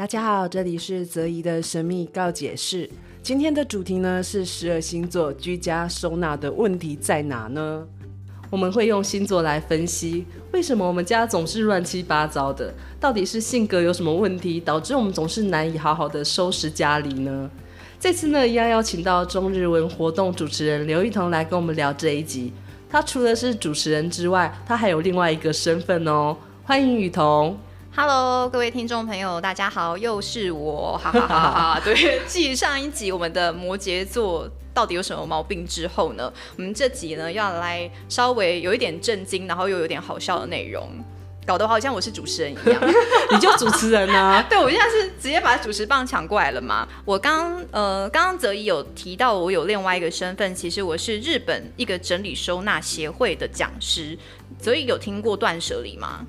[0.00, 2.88] 大家好，这里是泽怡的神秘告解室。
[3.22, 7.86] 今天的主题呢是十二星座居家收纳的问题在哪呢？
[8.48, 12.72] 我们会用星座来分析，为什么我们家总是乱七八糟的？
[12.98, 17.50] 到底是性格有什么问题，导致我们总是难以好好的收拾家里呢？
[17.98, 22.54] 这次呢，一样邀请到中日文活动主持人刘妤彤来跟我们聊这一集。
[22.88, 26.34] 她除了是主持人之外，她还有另外一个身份哦。
[26.64, 27.54] 欢迎雨桐。
[27.92, 31.80] Hello，各位听众朋友，大家好，又是我，哈哈哈哈！
[31.84, 40.88] 对，继上一集我们的摩羯座到底有什么毛病之后呢，我们这集呢要来稍微有一点震惊，然后又有点好笑的内容，
[41.44, 42.80] 搞得好像我是主持人一样，
[43.34, 44.40] 你就主持人啊？
[44.48, 46.86] 对，我现在是直接把主持棒抢过来了嘛。
[47.04, 54.16] 我刚呃刚刚泽怡有提到我有另外一个身份，其实我是日本一个整理收纳协会的讲师。
[54.60, 56.24] 泽怡有听过断舍离吗？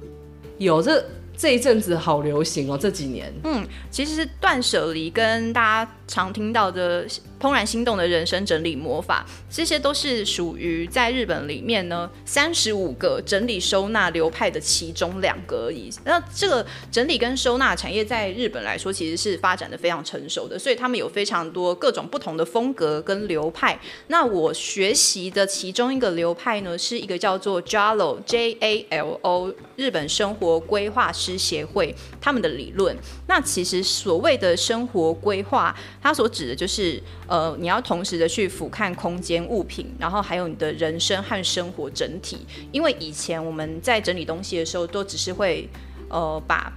[0.57, 1.05] 有这。
[1.41, 3.33] 这一阵子好流行哦，这几年。
[3.45, 7.07] 嗯，其实断舍离跟大家常听到的。
[7.41, 15.89] 怦然心动的人生整理魔法，这些都是属于在日本里面呢三十五个整理收纳流派的其中两个而已。
[16.05, 23.79] 那这个整理跟收纳产业在日本来说，其实是发展的非常成熟的，所以他们有非常多各种不同的风格跟流派。
[24.05, 32.95] 那我学习的其中一个流派呢，是一个叫做 JALO J A L O 日本生活规划师协会他们的理论。
[33.27, 37.01] 那其实所谓的生活规划，它所指的就是。
[37.27, 42.45] 呃，你要同时的去俯瞰空间物品，然后还有你的人生和生活整体。
[42.73, 45.69] 因为以前我们在整理东西的时候，都只是会
[46.09, 46.73] 呃把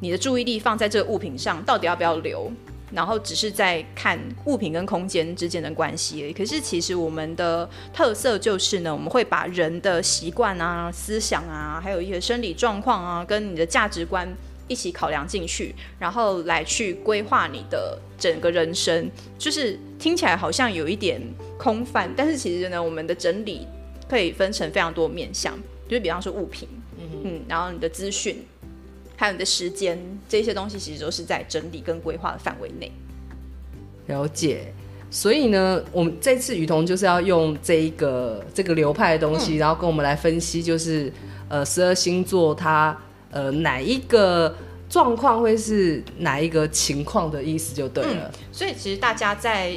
[0.00, 2.48] 你的注意力放在这个物品上，到底要不要留，
[2.92, 6.32] 然后只是在看物品跟空间之间的关系。
[6.32, 14.28] 可是其实我们的特色就是呢，我们会把人的习惯啊、思想啊，还有一些生理状况啊，跟你的价值观。
[14.68, 21.20] 一起考量进去，然后来去规划你的整个人生，就是听起来好像有一点
[21.58, 23.66] 空泛，但是其实呢，我们的整理
[24.08, 25.58] 可以分成非常多面向，
[25.88, 26.68] 就是比方说物品，
[26.98, 28.44] 嗯，嗯，然后你的资讯，
[29.16, 32.92] 还有你的时间，这些东西其实都是在整理跟规划的范围内。
[34.06, 34.72] 了解，
[35.10, 41.12] 所以呢，我们这次雨桐就是要用这一个这个流派的东西，嗯，然后跟我们来分析，就是
[41.48, 42.94] 呃十二星座它。
[43.30, 44.56] 呃，哪一个
[44.88, 48.30] 状况会是哪一个情况的意思就对了。
[48.50, 49.74] 所以其实大家在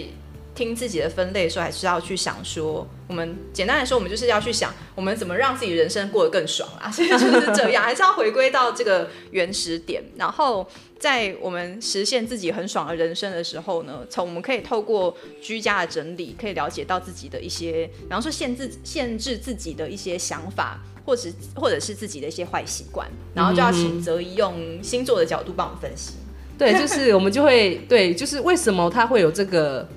[0.54, 6.90] 听自己的分类的时候，还是要去想说，我们简单来说，我们就是要去想，我们怎么让自己人生过得更爽啊。
[6.92, 10.04] 所以就是这样，还是要回归到这个原始点。
[10.18, 10.68] 然后
[11.00, 20.80] 在我们实现自己很爽的人生的时候呢，从我们可以透过居家的整理，可以了解到自己的一些，然后说限制限制自己的一些想法。
[21.04, 26.14] 或者或者是自己的一些坏习惯，然后就要请泽怡用星座的角度帮我们分析。
[26.60, 29.90] 对，就是我们就会对，就是为什么他会有这个。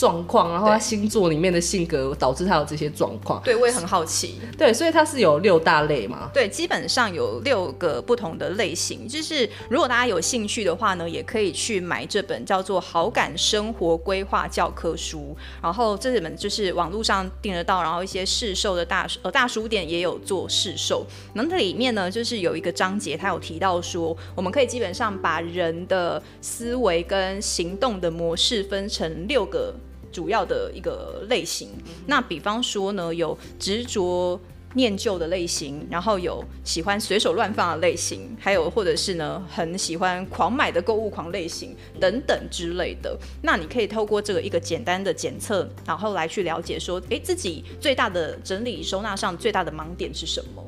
[0.00, 3.38] 状况，然后他星座里面的性格导致他有这些状况。
[3.42, 4.40] 对，我也很好奇。
[4.56, 6.30] 对，所以它是有六大类嘛？
[6.32, 9.06] 对，基本上有六个不同的类型。
[9.06, 15.36] 就是如果大家有兴趣的话呢，也可以去买这本叫做《好感生活规划教科书》。
[15.62, 21.04] 然后这本就是网络上订得到，然后一些市售的大呃大书店也有做市售。
[21.34, 29.74] 那这里面呢，就是有一个章节，它有提到说，我们可以基本上把人的思维跟行动的模式分成六个。
[30.12, 31.70] 主要的一个类型，
[32.06, 34.40] 那比方说呢，有执着
[34.74, 43.18] 念旧的类型，然后有喜欢随手乱放的类型，还有或者是呢很喜欢狂买的购物狂类型等等之类的。
[43.42, 50.64] 那你可以透过这个一个简单的检测，然后来去了解说，诶，自己最大的整理收纳上最大的盲点是什么？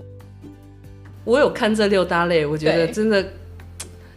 [1.25, 3.25] 我有看这六大类，我觉得真的。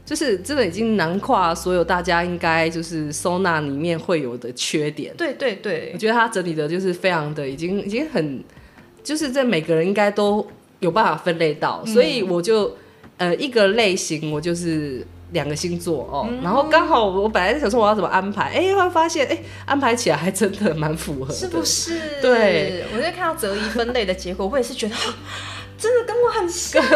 [0.06, 5.12] 就是真的已经囊括所有大家应该就是收纳里面会有的缺点。
[5.18, 8.44] 对对对，我觉得他整理的就是非常的已经已经很，
[9.04, 10.46] 就是在每个人应该都
[10.80, 12.78] 有办法分类到，嗯、所以我就
[13.18, 22.00] 呃一个类型我就是两个星座哦，嗯、然后刚好我本来是想说我要怎么安排，哎、发现哎、欸、安排起来还真的蛮符合，是不是？
[22.22, 24.96] 对，我就看到择一分类的结果，我也是觉得
[25.80, 26.90] 真的跟我很像耶，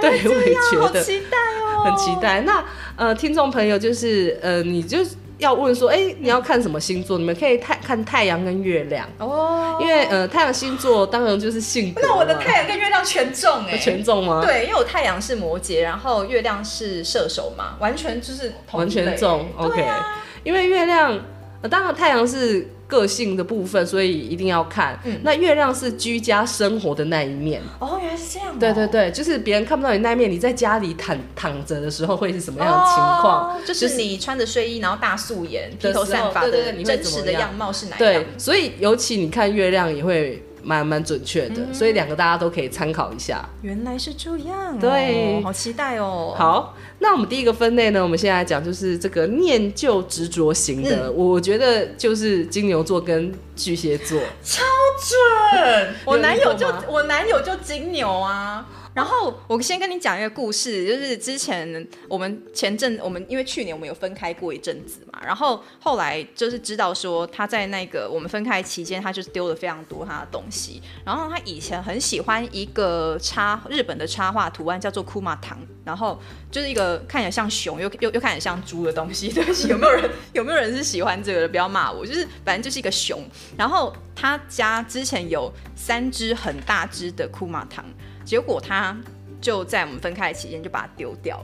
[0.00, 1.65] 对，我也觉得，好期待哦。
[1.84, 2.40] 很期待。
[2.42, 2.64] 那
[2.96, 4.98] 呃，听众朋友就是呃，你就
[5.38, 7.18] 要问说，哎、欸，你要看什么星座？
[7.18, 9.78] 你们可以太看太阳跟月亮哦。
[9.80, 12.00] 因为呃，太阳星座当然就是性格。
[12.02, 14.42] 那我的太阳跟月亮全中哎、欸，全中吗？
[14.42, 19.46] 对，因为我太阳是摩羯，然后月亮是射手嘛，完全就是同完全中。
[19.58, 21.18] OK，、啊、因为月亮，
[21.60, 24.98] 呃、当然太阳是个性的部分，所以一定要看。
[25.04, 27.60] 嗯，那月亮是居家生活的那一面。
[27.78, 28.58] 哦，原来是这样。
[28.58, 33.50] 对对对，就是别人看不到你那一面，你在家里躺躺着的时候会是什么样的情况？
[33.50, 37.98] 哦，就是你穿着睡衣，然后大素颜、披头散发的真实的样貌是哪样？
[37.98, 40.42] 对，所以尤其你看月亮也会。
[40.62, 43.48] 蛮蛮准确的，嗯、所以两个大家都可以参考一下。
[43.62, 46.34] 原来是这样、哦，对，好期待哦。
[46.36, 54.62] 好，那我们第一个分类呢，我们现在讲就是这个念旧执着型的，嗯、我觉得就是金牛座跟巨蟹座，超
[54.98, 55.94] 准。
[56.06, 58.66] 我男友就我男友就金牛啊。
[58.96, 70.80] 然后我先跟你讲一个故事，就是之前我们前阵我们因为去年我们有分开过一阵子嘛，然后后来就是知道说他在那个我们分开期间，他就是丢了非常多他的东西。
[71.04, 76.18] 然后他以前很喜欢一个插日本的插画图案，叫做库玛糖，然后
[76.50, 79.28] 就是一个看起来像熊又又又看起来像猪的东西。
[79.30, 81.48] 对不起，有没有人有没有人是喜欢这个的？
[81.50, 83.22] 不要骂我，就是反正就是一个熊。
[83.58, 87.84] 然后他家之前有三只很大只的库玛糖。
[88.26, 88.94] 结果他
[89.40, 91.40] 就在我们分开的期间就把它丢掉，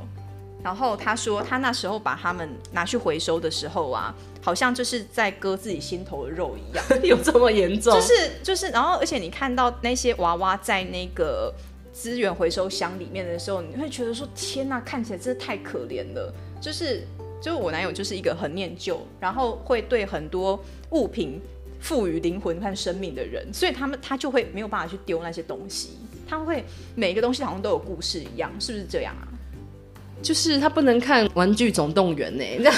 [0.62, 7.94] 然后他说他那时候把它们拿去回收的时候啊，好像就是在割自己心头的肉一样， 有这么严重？
[7.94, 11.54] 就是就是，然后而且你看到那些娃娃在那个
[11.92, 16.34] 资源回收箱里面的时候，你会觉得说天哪，看起来真的太可怜了。
[16.60, 17.06] 就是
[17.40, 20.58] 就是我男友就是一个很念旧，然后会对很多
[20.90, 21.40] 物品
[21.80, 25.98] 赋予灵魂和生命的人，所以他们他就会没有办法去丢那些东西。
[26.32, 26.64] 他会
[26.94, 29.28] 每一个东西好像都有故事一样，是不是这样啊？
[30.22, 32.32] 就是他不能看《玩具总动员》
[32.62, 32.70] 呢，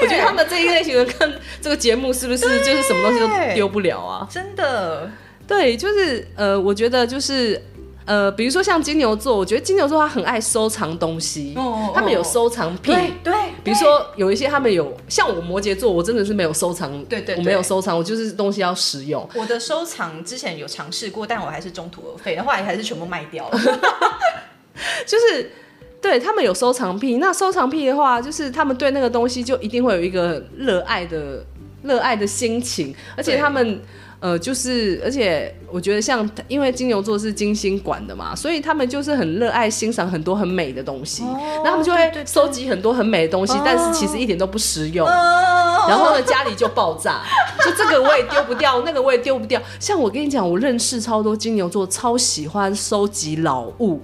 [0.00, 4.28] 我觉得他们这一类型的看这个节目，是不是 就是什么东西都丢不了啊？
[4.30, 5.10] 真的，
[5.44, 7.60] 对，就是呃，我觉得就是。
[8.04, 12.90] 呃，比如说像金牛座，我觉得金牛座他很爱收藏东西，哦他们有收藏癖。
[12.92, 13.32] 对，对，
[13.62, 16.90] 比如说有一些他们有，像我摩羯座，我真的是没有收藏。
[17.04, 19.28] 对对，对，我没有收藏，我就是东西要实用。
[19.34, 23.58] 我的收藏之前有尝试过，但我还是中途而废，然后后来还是全部卖掉了。
[25.06, 25.52] 就是
[26.00, 31.44] 对他们有收藏癖，那收藏癖的话，就是他们对那个东西就一定会有一个热爱的
[31.84, 33.80] 热爱的心情，而且他们。
[34.22, 47.22] 呃，就是，而且我觉得像，因为金牛座是金星管的嘛，所以他们就是很热爱欣赏很多很美的东西，然后他们就会收集很多很美的东西，但是其实一点都不实用，然后呢，家里就爆炸，
[47.64, 49.60] 就这个我也丢不掉，那个我也丢不掉。
[49.80, 54.02] 像我跟你讲，我认识超多金牛座，超喜欢收集老物。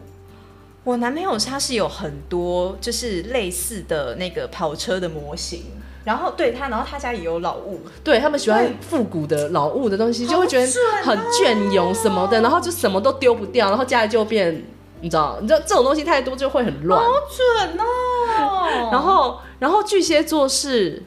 [0.83, 5.63] 我男朋友他是有很多就是类似的那个跑车的模型。
[6.09, 10.67] 然后对他，然后他家也有老物，对他们喜欢复古的老物的东西，就会觉得
[11.03, 14.65] 很隽永什么的，然后就什么都丢不掉，然后家里就变，
[15.03, 16.99] 你知道，你知道这种东西太多就会很乱。
[16.99, 18.89] 好准哦！
[18.91, 21.03] 然后，然后巨蟹座是。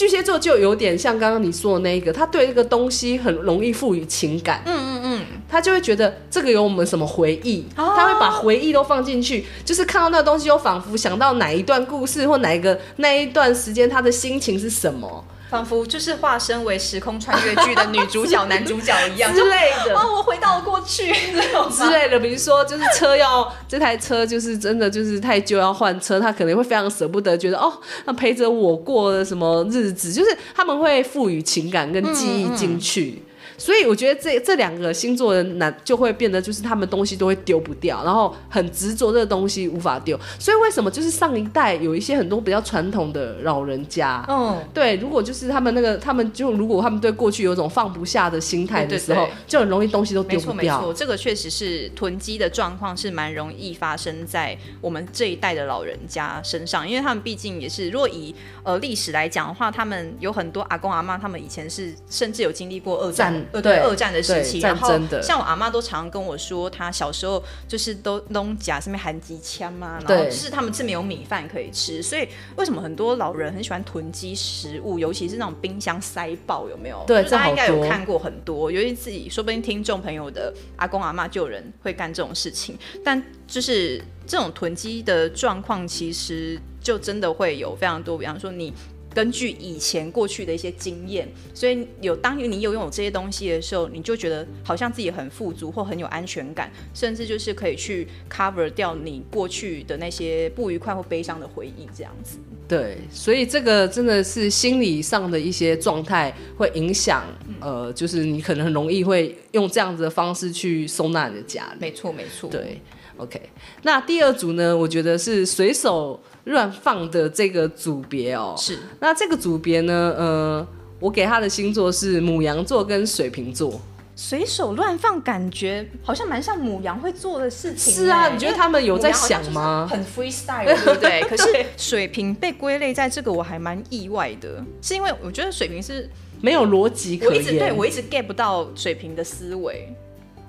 [0.00, 4.62] 巨蟹座就有点像刚刚你说的那一个，他对这个东西很容易赋予情感。
[4.64, 15.22] 嗯嗯嗯，他就会觉得这个有我们什么回忆，哦、他会把回忆都放进去，就是看到那个东西，又仿佛想到哪一段故事或哪一个那一段时间，他的心情是什么。
[15.50, 19.98] 仿佛就是化身为时空穿越剧的女主角、男主角一样 之类的。
[19.98, 21.12] 哦，我回到了过去
[21.72, 22.20] 之类的。
[22.20, 27.72] 比如说，就是车要这台车，就是真的就是太旧要换车，他可能会非常舍不得，觉得哦，
[28.04, 33.16] 那陪着我过了什么日子，就是他们会赋予情感跟记忆进去。
[33.16, 40.18] 嗯嗯所以我觉得这这两个星座的男就会变得就是他们东西都会丢不掉，然后很执着这个东西无法丢。
[40.38, 50.54] 所以为什么就是上一代有一些很多比较传统的老人家，嗯，对，如果就是他们那个他们就如果他们对过去有种放不下的心态的时候，对对对，就很容易东西都丢不掉。
[50.54, 63.29] 没错没错，这个确实是囤积的状况是蛮容易发生在我们这一代的老人家身上，因为他们毕竟也是，如果以呃历史来讲的话，他们有很多阿公阿妈，他们以前是甚至有经历过二战。
[63.52, 77.02] 呃，对，二战的时期，然后像我阿妈都常跟我说，她小时候就是都弄夹上面含机枪嘛，然后就是他们是没有米饭可以吃，所以为什么很多老人很喜欢囤积食物，尤其是那种冰箱塞爆，有没有？
[77.06, 88.72] 对，大家应该有看过很多，尤其自己说不定听众朋友的阿公阿妈就有人会干这种事情，但就是这种囤积的状况，其实就真的会有非常多，比方说你。
[89.14, 102.38] 根据以前过去的一些经验，所以有当你有拥有这些东西的时候，你就觉得好像自己很富足或很有安全感，甚至就是可以去 cover 掉你过去的那些不愉快或悲伤的回忆，这样子。
[102.68, 111.80] 对，所以这个真的是心理上的一些状态会影响，嗯、呃，就是你可能很容易会用这样子的方式去收纳你的家里。
[111.80, 112.48] 没错，没错。
[112.48, 112.80] 对
[113.16, 113.40] ，OK。
[113.82, 114.76] 那第二组呢？
[114.76, 116.20] 我觉得是随手。
[116.44, 118.78] 乱放的这个组别哦，是。
[118.98, 120.66] 那这个组别呢，呃，
[120.98, 123.80] 我给他的星座是母羊座跟水瓶座。
[124.16, 127.94] 随手乱放，感觉好像蛮像母羊会做的事情。
[127.94, 129.88] 是啊，你觉得他们有在想吗？
[129.90, 131.22] 很 freestyle，对不对？
[131.28, 136.06] 可是水瓶被归类在这个，我还蛮意外的，是因为我觉得水瓶是
[136.42, 137.34] 没有逻辑可言。
[137.34, 139.88] 我一直对我一直 get 不到水瓶的思维。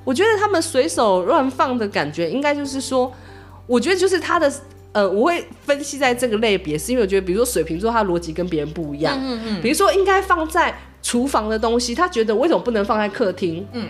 [0.03, 3.09] 我觉得他们随手乱放的感觉，应该就是说，
[3.67, 4.51] 我觉得就是他的
[4.93, 9.17] 呃，我会分析在这个类别，是因为我觉得，比如说水瓶座，他逻辑跟别人不一样。
[9.19, 9.61] 嗯嗯嗯。
[9.61, 10.73] 比如说，应该放在。
[11.03, 13.65] 厨房的东西，他觉得为什么不能放在客厅？
[13.71, 13.89] 嗯，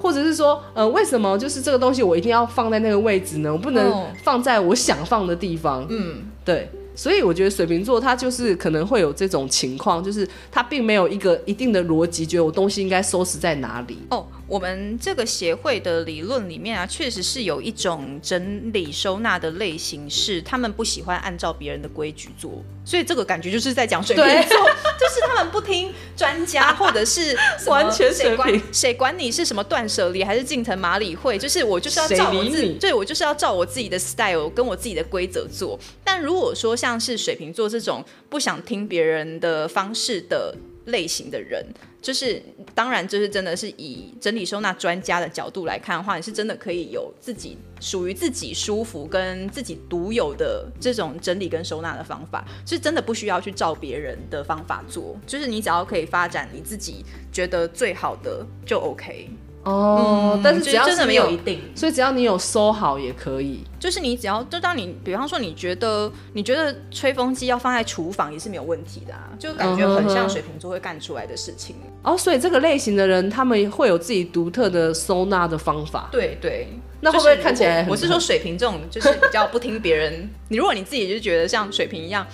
[0.00, 3.52] 或者是说，呃，为什么就是这个东西我一定要放在那个位置呢？
[3.52, 5.86] 我不能放在我想放的地方？
[5.90, 6.70] 嗯，对。
[6.94, 13.98] 所以我觉得水瓶座他就是可能会有这种情况，就是他并没有一个一定的逻辑，觉得我东西应该收拾在哪里。
[14.08, 24.58] 哦，我们这个协会的理论里面啊，确实是有一种整理收纳的类型，是他们不喜欢按照别人的规矩做，所以这个感觉就是在讲水瓶座，
[24.98, 27.36] 就是他们不听专家或者是
[27.66, 35.78] 完全水瓶，谁管你是什么断舍离还是近藤麻里会，就是我就是要照我自己，对，我就是要照我自己的 style 跟我自己的规则做。
[36.02, 41.66] 但如果说像像是水瓶座这种不想听别人的方式的类型的人，
[42.06, 42.40] 就是
[42.72, 59.28] 当然就是真的是以整理收纳专家的角度来看的话，你是真的可以有自己属于自己舒服跟自己独有的这种整理跟收纳的方法，是真的不需要去照别人的方法做，就是你只要可以发展你自己觉得最好的就 OK。
[59.66, 63.64] 哦，嗯、但是只要是真的没有一定，所以只要你有收好也可以。
[63.80, 71.74] 就是你只要就当你，比方说你觉得你觉得吹风机要放在厨房也是没有问题的啊，就感觉很像水瓶座会干出来的事情。
[72.02, 76.08] 哦，所以这个类型的人他们会有自己独特的收纳的方法。
[76.12, 76.68] 对对，
[77.00, 77.84] 那会不会看起来？
[77.90, 80.30] 我是说水瓶这种就是比较不听别人。
[80.48, 82.24] 你如果你自己就觉得像水瓶一样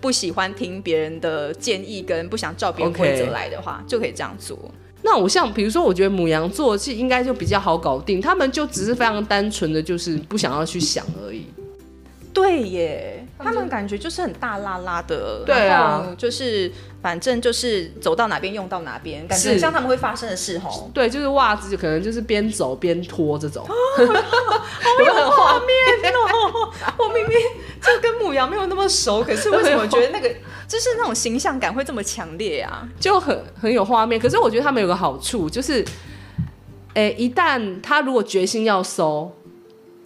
[0.00, 4.58] 不喜欢听别人的建议跟不想照别人规则来的话.就可以这样做。
[5.06, 11.46] 那我像比如说，我觉得母羊座其实应该就比较好搞定，他们就只是非常单纯的就是不想要去想而已。
[12.34, 16.70] 对耶，他们感觉就是很大拉拉的，对啊，就是
[17.00, 20.90] 反正就是走到哪边用到哪边，感觉像他们会发生的事吼。
[20.92, 26.68] 对，就是袜子就可能就是边走边脱这种，好有画面哦！
[26.98, 27.38] 我明明
[27.80, 30.28] 就跟母羊没有那么熟，可是为什么我觉得那个
[30.68, 32.88] 就是那种形象感会这么强烈啊？
[32.98, 34.20] 就很很有画面。
[34.20, 35.84] 可是我觉得他们有个好处就是，
[36.94, 39.36] 哎，一旦他如果决心要收，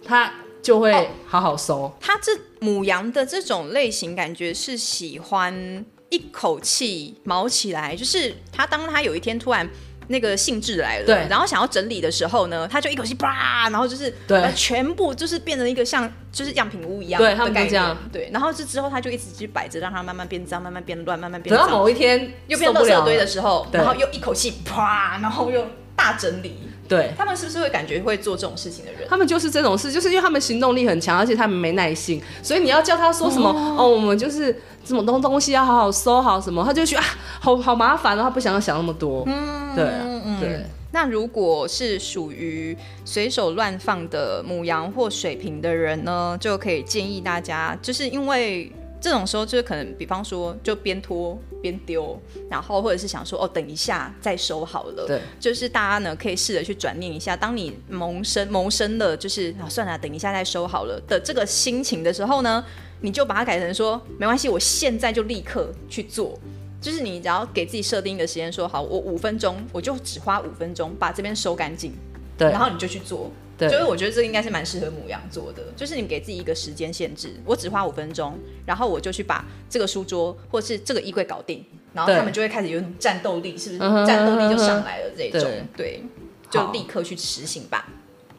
[0.05, 0.33] 他。
[0.61, 1.85] 就会好好收。
[1.85, 9.67] 哦，他这母羊的这种类型，感觉是喜欢一口气毛起来，就是他当他有一天突然
[10.11, 21.55] 那个兴致来了，对，然后想要整理的时候呢，他就一口气啪，然后就是对，全部就是变成一个像就是样品屋一样对，他们这样，对，然后这之后他就一直去摆着，让它慢慢变脏，慢慢变乱，慢慢变。
[21.55, 25.65] 等到某一天又变垃圾堆的时候，然后又一口气啪，然后又
[25.95, 26.57] 大整理。
[26.87, 29.07] 对，他们是不是会感觉会做这种事情的人？
[29.09, 34.53] 他们就是这种事，就是因为他们行动力很强，而且他们没耐性，所以你要叫他说什么哦，哦，我们就是
[34.83, 37.07] 这种东东西要好好收好什么，他就觉得啊，
[37.39, 39.23] 好好麻烦，哦他不想要想那么多。
[39.27, 40.65] 嗯，对，嗯，对。
[40.91, 48.71] 那如果是属于随手乱放的母羊或水瓶的人呢，就可以建议大家，就是因为。
[49.03, 52.15] 这种时候就是可能，比方说就边拖边丢，
[52.47, 55.07] 然后或者是想说哦，等一下再收好了。
[55.07, 62.63] 对，就是大家呢可以试着去转念一下，当你萌生萌生了就是啊算了，等一下再收好了的这个心情的时候呢，
[63.01, 66.39] 你就把它改成说没关系，我现在就立刻去做。
[66.79, 71.93] 就是你只要给自己设定一个时间，说好，我五分钟，我就只花五分钟把这边收干净。
[72.37, 73.29] 对，然后你就去做。
[73.57, 84.05] 对就是我觉得这应该是蛮适合母羊做的，就是你给自己一个时间限制，我只花五分钟，然后我就去把这个书桌或是这个衣柜搞定，然后他们就会开始有种战斗力，是不是？
[84.07, 85.41] 战斗力就上来了这种，
[85.77, 86.03] 对，对，
[86.49, 87.87] 就立刻去实行吧。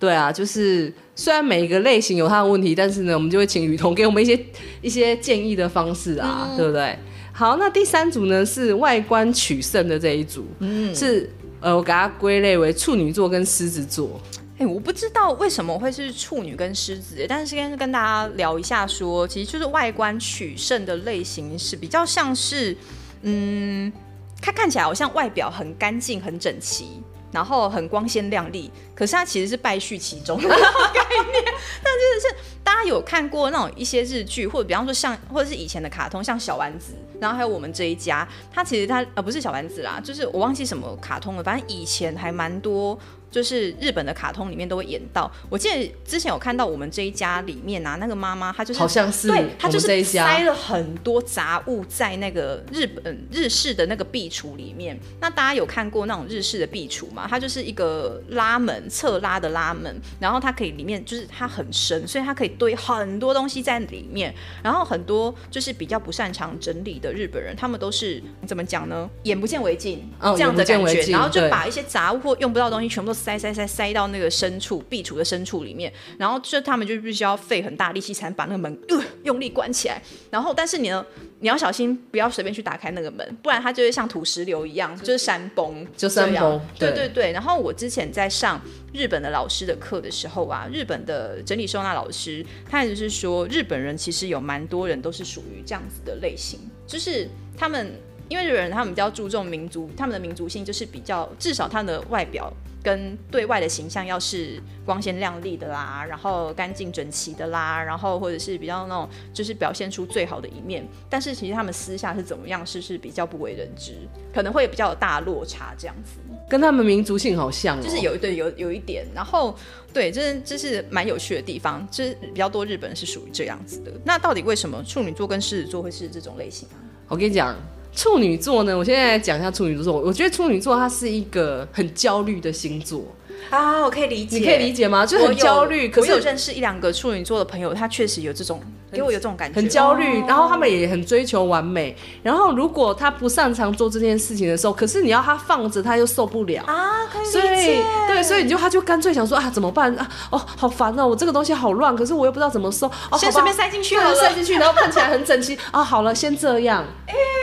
[0.02, 4.46] 对啊，就是虽然每一个类型有它的问题，但是呢，我们就会请雨桐给我们一些
[4.80, 6.98] 一些建议的方式啊，嗯、对不对？
[7.32, 11.30] 好，那第三组呢是外观取胜的这一组，嗯，是
[11.60, 14.20] 呃，我给它归类为处女座跟狮子座。
[14.58, 22.76] 欸、我不知道为什么会是处女跟狮子，但是先跟大家聊一下说，说其实就是外观取胜的类型是比较像是，
[23.22, 23.92] 嗯，
[24.40, 27.00] 它看起来好像外表很干净、很整齐，
[27.32, 31.44] 然后很光鲜亮丽，可是它其实是败絮其中的 概念。
[31.82, 42.98] 但就是大家有看过那种一些日剧，或者比方说像或者是以前的卡通，像小丸子，然后还有我们这一家，它其实它呃不是小丸子啦，就是我忘记什么卡通了，反正以前还蛮多。
[43.32, 45.28] 就是日本的卡通里面都会演到。
[45.48, 54.96] 我记得之前有看到我们这一家里面啊，那个妈妈她就是好像是对，她就是塞了很多杂物在那个日本日式的那个壁橱里面。
[55.20, 57.26] 那大家有看过那种日式的壁橱吗？
[57.28, 64.34] 它就是一个拉门侧拉的拉门，然后它可以里面就是它很深，所以它可以堆很多东西在里面。
[64.62, 69.08] 然后很多就是比较不擅长整理的日本人，他们都是怎么讲呢？
[69.22, 80.02] 眼不见为净、哦、这样的感觉，然后就把一些杂物或用不到的东西全部都塞塞塞塞到那个深处壁橱的深处里面，然后就他们就必须要费很大力气才能把那个门、呃、用力关起来。
[80.30, 81.06] 然后但是你呢，
[81.38, 86.60] 你要小心不要随便去打开那个门，不然它就会像土石流一样，就是山崩，就山崩。
[86.76, 87.30] 对对对。
[87.30, 88.60] 然后我之前在上
[88.92, 97.92] 日本的老师的课的时候啊，日本的整理收纳老师他也就是说，日本人其实有蛮多人都是属于这样子的类型，就是他们。
[98.32, 102.50] 因为日本人他们比较注重民族，他们的民族性就是比较，至少他们的外表
[102.82, 110.82] 跟对外的形象要是光鲜亮丽的啦，然后干净整齐的啦，然后或者是比较那种就是表现出最好的一面。
[111.10, 113.92] 但是其实他们私下是怎么样，是是比较不为人知，
[114.32, 116.18] 可能会比较有大落差这样子。
[116.48, 119.54] 跟他们民族性好像哦，就是有一对有有一点，然后
[119.92, 123.92] 对，这这是蛮有趣的地方，就是比较多日本人是属于这样子的。
[124.06, 126.80] 那到底为什么处女座跟狮子座会是这种类型啊？
[127.08, 127.54] 我跟你讲。
[127.94, 130.00] 处女座呢，我现在来讲一下处女座。
[130.00, 133.04] 我觉得处女座它是一个很焦虑的星座
[133.50, 135.04] 啊，我可以理解，你可以理解吗？
[135.04, 135.88] 就很焦虑。
[135.88, 140.20] 可是我有认识一两个处女座的朋友，他确实有这种，给我有这种感觉，很焦虑。
[140.26, 141.94] 然后他们也很追求完美。
[142.22, 147.06] 然后如果他不擅长做这件事情的时候，可是你要他放着，他又受不了啊。
[147.12, 147.24] 可以。
[147.26, 150.08] 所以对，所以你就他就干脆想说啊，怎么办啊？
[150.30, 152.86] 哦，好烦哦，我这个东西好乱，可是我又不知道怎么收。
[153.10, 155.82] 哦，先随便塞进去好了，塞进去，然后看起来很整齐啊。
[155.82, 156.84] 好了，先这样。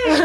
[0.08, 0.20] 有没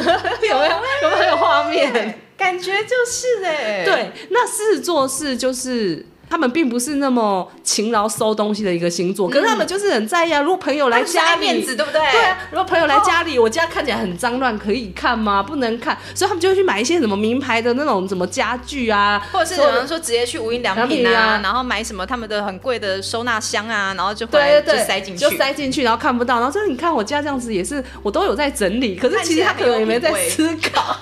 [0.49, 0.57] 有？
[0.57, 1.11] 有没有？
[1.11, 2.21] 有没有画面？
[2.37, 3.85] 感觉就是哎。
[3.85, 6.07] 对，那狮子座是就是。
[6.27, 10.41] 他们并不是那么勤劳收东西的一个星座，可是他们就是很在意啊。
[10.41, 12.01] 如果朋友来家里，面子对不对？
[12.11, 12.39] 对啊。
[12.51, 15.43] 如果朋友来家里，我家看起来很脏乱，可以看吗？
[15.43, 30.97] 不能看，所以他们就会去买一些什么名牌的那种什么家具啊，或者是有人说直接去无印良品啊，然后买什么他们的很贵的收纳箱啊，然后就回来就塞进去，就塞进去，然后看不到，然后说你看我家这样子也是，我都有在整理，可是其实他可能也没在思考。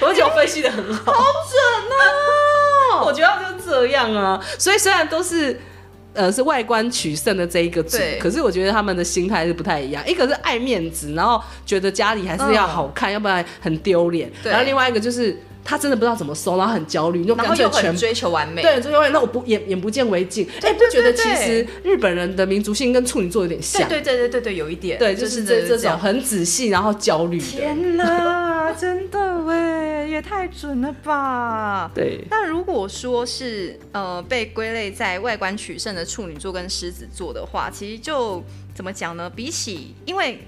[0.00, 3.02] 我觉得我分析的很好，好准啊！
[3.04, 5.60] 我觉得就这样啊，所以虽然都是
[6.14, 10.06] 呃是外观取胜的这一个组，可是我觉得他们的心态是不太一样。
[10.06, 14.30] 一个是爱面子，然后觉得家里还是要好看，嗯、要不然很丢脸。
[14.44, 18.62] 然后另外一个就是他真的不知道怎么收，然后很焦虑，就干脆全追求完美。
[18.62, 20.46] 对，追求完美，那我不眼眼不见为净。
[20.60, 23.88] 哎、欸，不觉得其实日本人的民族性跟处女座有点像？
[23.88, 24.98] 对对对对对，有一点。
[24.98, 27.38] 对，就是这这种很仔细，然后焦虑。
[27.38, 29.92] 天哪，真的喂。
[30.12, 31.90] 也太准了吧！
[31.96, 32.22] 对。
[32.28, 38.44] 那如果说是呃被归类在外观取胜的处女座跟狮子座的话，其实就
[38.74, 39.30] 怎么讲呢？
[39.34, 40.38] 比起因为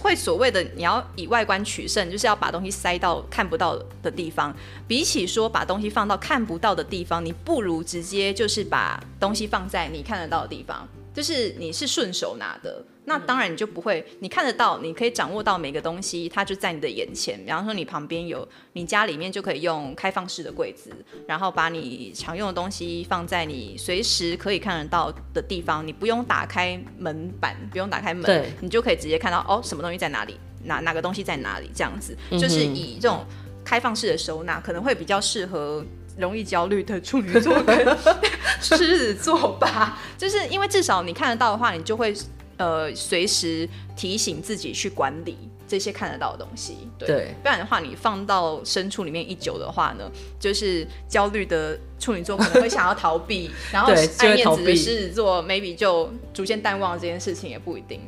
[0.00, 4.54] 会所谓的你要以外观取胜，就是要把东西塞到看不到的地方。
[4.88, 12.84] 比起说把东西放到看不到的地方，你不如直接就是把东西放在你看得到的地方，就是你是顺手拿的。
[13.08, 17.38] 那当然，你就不会，你看得到，你可以掌握到每个东西，它就在你的眼前。
[17.44, 20.90] 比方说，你旁边有，你家里面就可以用开放式的柜子，
[21.24, 33.24] 然后把你常用的东西放在你随时可以看得到的地方，你不用打开门板，不用打开门，你就可以直接看到哦，什么东西在哪里，哪哪个东西在哪里，这样子，就是以这种
[33.64, 35.84] 开放式的收纳，可能会比较适合
[36.18, 37.96] 容易焦虑的处女座跟
[38.60, 39.96] 狮子座吧。
[40.18, 42.12] 就是因为至少你看得到的话，你就会。
[42.56, 45.36] 呃，随时提醒自己去管理
[45.68, 58.00] 这些看得到的东西，对，对，不然的话，你放到深处里面一久的话呢，就是焦虑的处女座可能会想要逃避， 然后爱面子的狮子座 maybe 就逐渐淡忘这件事情，也不一定。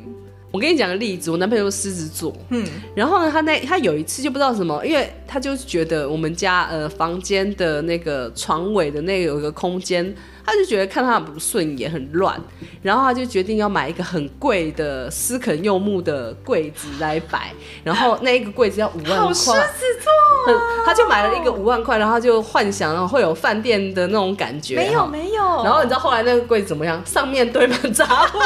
[0.50, 10.14] 我跟你讲个例子，我男朋友狮子座，嗯，然后呢，他那他有一次就不知道什么，因为他就觉得我们家呃房间的那个床尾的那个有一个空间。
[10.48, 12.40] 他就觉得看他不顺眼，很乱，
[12.80, 17.52] 然后他就决定要买一个很贵的斯肯柚木的柜子来摆，
[17.84, 20.00] 然后那一个柜子要五万块，好狮子
[20.46, 27.04] 座，他就买了一个五万块，然后他就幻想然后会有饭店的那种感觉，没有没有，然后你知道后来那个柜子怎么样？
[27.04, 28.38] 上面堆满杂物。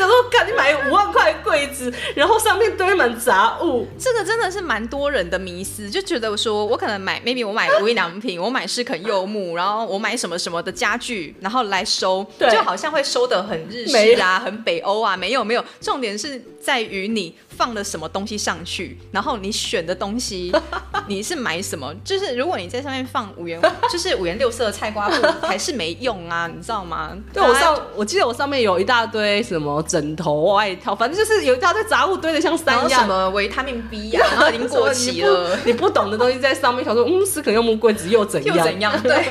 [0.00, 17.34] 有时候看你买五万块柜子，然后上面堆满杂物，这个真的是蛮多人的迷思，就觉得说我可能买，maybe 我买无印良品，我买诗肯柚木，然后我买什么什么的家具，然后来收，对就好像会收的很日式啊，很北欧啊，没有没有，重点是在于你。
[17.60, 20.50] 放了什么东西上去，然后你选的东西，
[21.08, 21.94] 你是买什么？
[22.02, 23.60] 就是如果你在上面放五颜，
[23.92, 27.14] 就是五颜六色的菜瓜布，还是没用啊，你知道吗？
[27.34, 33.00] 对，我上，我记得我上面有一大堆什么枕头、外套，反正就是有一大堆杂物堆的像山一样。
[33.00, 38.56] 什么维他命 B 呀、啊， 然后已经过期了你，你不懂的东西在上面，想说嗯，是可用木柜子又怎样？
[38.56, 38.92] 又怎样？
[39.02, 39.24] 对，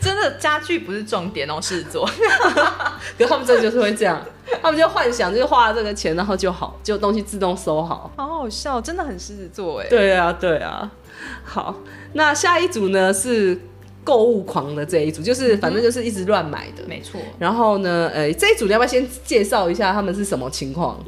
[0.00, 2.06] 真的家具不是重点哦，狮子座。
[3.18, 4.22] 可是他们真的就是会这样。
[4.62, 8.10] 他们就幻想，就是花了这个钱，然后就好，就东西自动收好。
[8.16, 9.86] 好好笑，真的很狮子座哎。
[9.88, 10.90] 对啊，对啊。
[11.44, 11.74] 好，
[12.12, 13.58] 那下一组呢是
[14.04, 16.82] 购物狂的这一组，就是反正就是一直乱买的。
[16.86, 17.20] 没错。
[17.38, 21.04] 然后呢，呃，这一组你要不要先介绍一下他们是什么情况？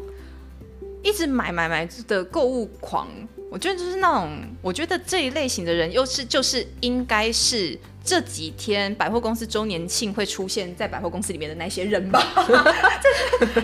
[1.03, 3.09] 一直买买买的购物狂，
[3.51, 7.79] 我觉得就是那种，我觉得这一类型的人，又是就是应该是。
[8.07, 12.23] 这几天百货公司周年庆会出现在百货公司里面的那些人吧？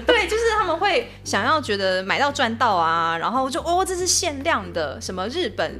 [0.07, 5.79] 对，就是他们会想要觉得买到赚到啊，然后就哦，这是限量的，什么日本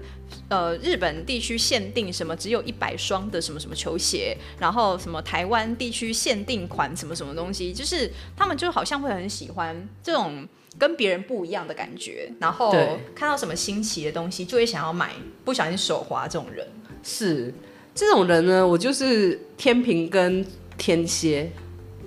[0.51, 12.71] 呃日本地区限定什么只有一百双的什么什么球鞋，然后什么台湾地区限定款什么什么东西，就是他们就好像会很喜欢这种跟别人不一样的感觉，然后
[13.15, 15.13] 看到什么新奇的东西就会想要买，
[15.45, 16.67] 不小心手滑这种人
[17.03, 17.55] 是。
[17.93, 20.47] 这种人呢，我就是天平跟
[20.79, 21.51] 天蝎。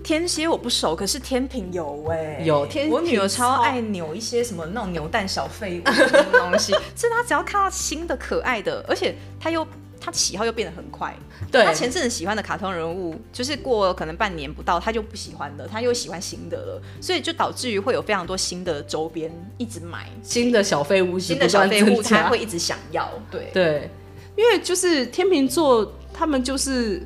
[0.03, 2.89] 天蝎我不熟，可是天平有哎、欸，有天。
[2.89, 9.65] 我女儿超爱扭一些什么那种扭蛋小废物什么 东西，是她只要看到新的可爱的，而且她又
[9.99, 11.15] 她喜好又变得很快。
[11.51, 23.09] 对，她前阵子喜欢的卡通人物，就是过可能半年不到，她就不喜欢了，她又喜欢新的了，所以就导致于会有非常多新的周边一直买，新的小废物，新的小废物，她会一直想要。
[23.31, 23.89] 对对。
[24.35, 27.05] 因为就是天秤座，他们就是，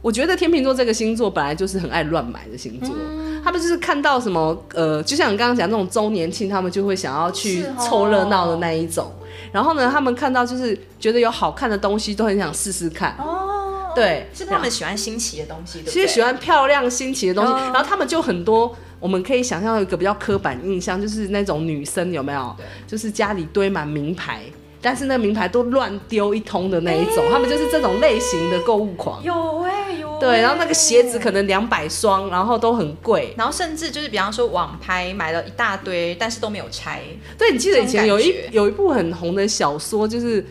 [0.00, 2.94] 我觉得天秤座这个星座本来就是很爱乱买的星座。
[2.94, 9.06] 嗯、他们就是看到什么，呃，就像你刚刚讲那种周年庆，他们就会想要去凑热闹的那一种。
[9.06, 9.12] 哦、
[9.52, 13.16] 然后呢，他们看到就是觉得有好看的东西，都很想试试看。
[13.18, 17.52] 哦，对，是他们喜欢新奇的东西，其实喜欢漂亮新奇的东西。
[17.52, 22.54] 哦、然后他们就很多，我们可以想象一个比较刻板印象，就是那种女生有没有？
[22.86, 24.42] 就是家里堆满名牌。
[24.80, 29.22] 但是那个名牌都乱丢一通的那一种，欸、他们就是这种类型的购物狂。
[29.22, 30.20] 有哎、欸、有、欸。
[30.20, 37.02] 对，然后那个鞋子可能两百双，然后都很贵，然后甚至就是比方说网拍买了一大堆，但是都没有拆。
[37.36, 40.44] 对，你记得以前有一有一部很红的小说，就是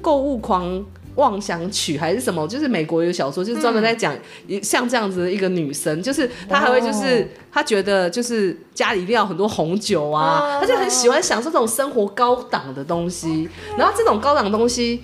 [0.00, 0.84] 购物狂。
[1.16, 2.46] 妄想曲还是什么？
[2.48, 4.14] 就是美国有小说，就是专门在讲
[4.62, 15.02] 像这样子的一个女生，嗯、就是她还会就是她觉得就是家里一定要很多红酒啊，她、哦、就很喜欢享受这种生活高档的东西，哦、然后这种高档东西。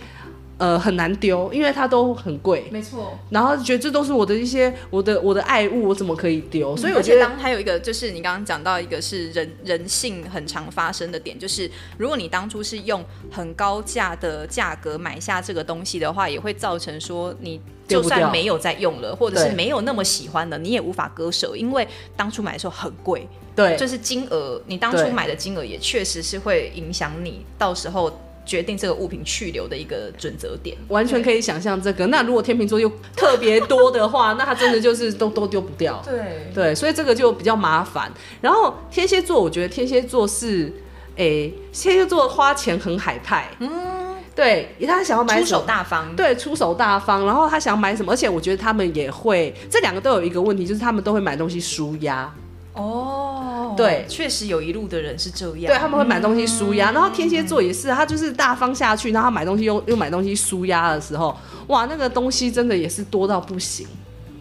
[0.60, 2.68] 呃，很难丢，因为它都很贵。
[2.70, 3.18] 没错。
[3.30, 6.74] 然后觉得这都是我的一些我的我的爱物，我怎么可以丢？
[6.74, 23.26] 嗯、所以我觉得，当还有一个就是你刚刚讲到一个是人人性很常发生的点，就是如果你当初是用很高价的价格买下这个东西的话，也会造成说你就算没有在用了，或者是没有那么喜欢的，你也无法割舍，因为当初买的时候很贵。
[23.56, 23.74] 对。
[23.78, 28.12] 就是金额，你当初买的金额也确实是会影响你到时候。
[28.44, 32.06] 决定这个物品去留的一个准则点，完全可以想象这个。
[32.08, 36.02] 那如果天秤座又特别多的话，那他真的就是都都丢不掉。
[36.04, 38.10] 对对，所以这个就比较麻烦。
[38.40, 40.72] 然后天蝎座，我觉得天蝎座是，
[41.16, 43.48] 诶、欸，天蝎座花钱很海派。
[43.60, 47.24] 嗯，对，他想要买出手大方，对，出手大方。
[47.24, 52.32] 然后他想要买什么，而且我觉得他们也会，这两个都有一个问题，就是他们都会买东西舒压。
[52.72, 63.86] 哦，对，确实有一路的人是这样，对，他们会买东西舒压，嗯、然后天蝎座也是，他就是大方下去，然后他买东西又又买东西舒压的时候，哇，那个东西真的也是多到不行，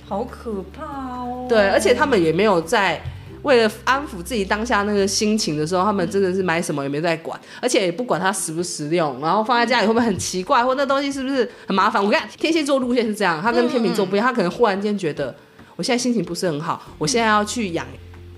[0.07, 1.47] 好可怕哦。
[1.49, 3.01] 对，而且他们也没有在
[3.41, 12.03] 为了安抚自己当下那个心情的时候，他们真的是买什么也没在管，而且也不管它实不实用，然后放在家里会不会很奇怪，或那东西是不是很麻烦。
[12.03, 15.35] 我看天蝎座路线是这样，他跟天秤座不一样，他可能忽然间觉得
[15.75, 17.87] 我现在心情不是很好，我现在要去养。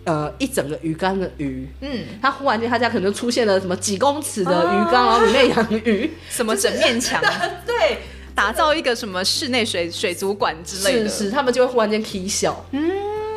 [0.04, 7.22] 呃，一整个鱼缸的鱼，嗯，他忽然间他家可能出现了什么几公尺的鱼缸，然后里面养鱼， 什么整面墙，
[7.68, 8.00] 对，
[8.34, 12.92] 打造一个什么室内水水族馆之类的，是是，他们就会忽然间 K 笑，嗯，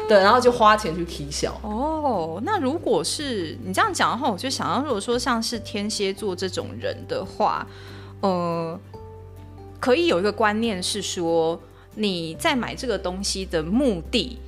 [0.09, 1.61] 对，然后就花钱去 K 笑。
[1.63, 7.67] 哦，那如果是你这样讲的话，我就想到，如果说像是天蝎座这种人的话，
[8.21, 8.81] 呃，
[9.79, 11.61] 可以有一个观念是说，
[11.95, 14.39] 你在买这个东西的目的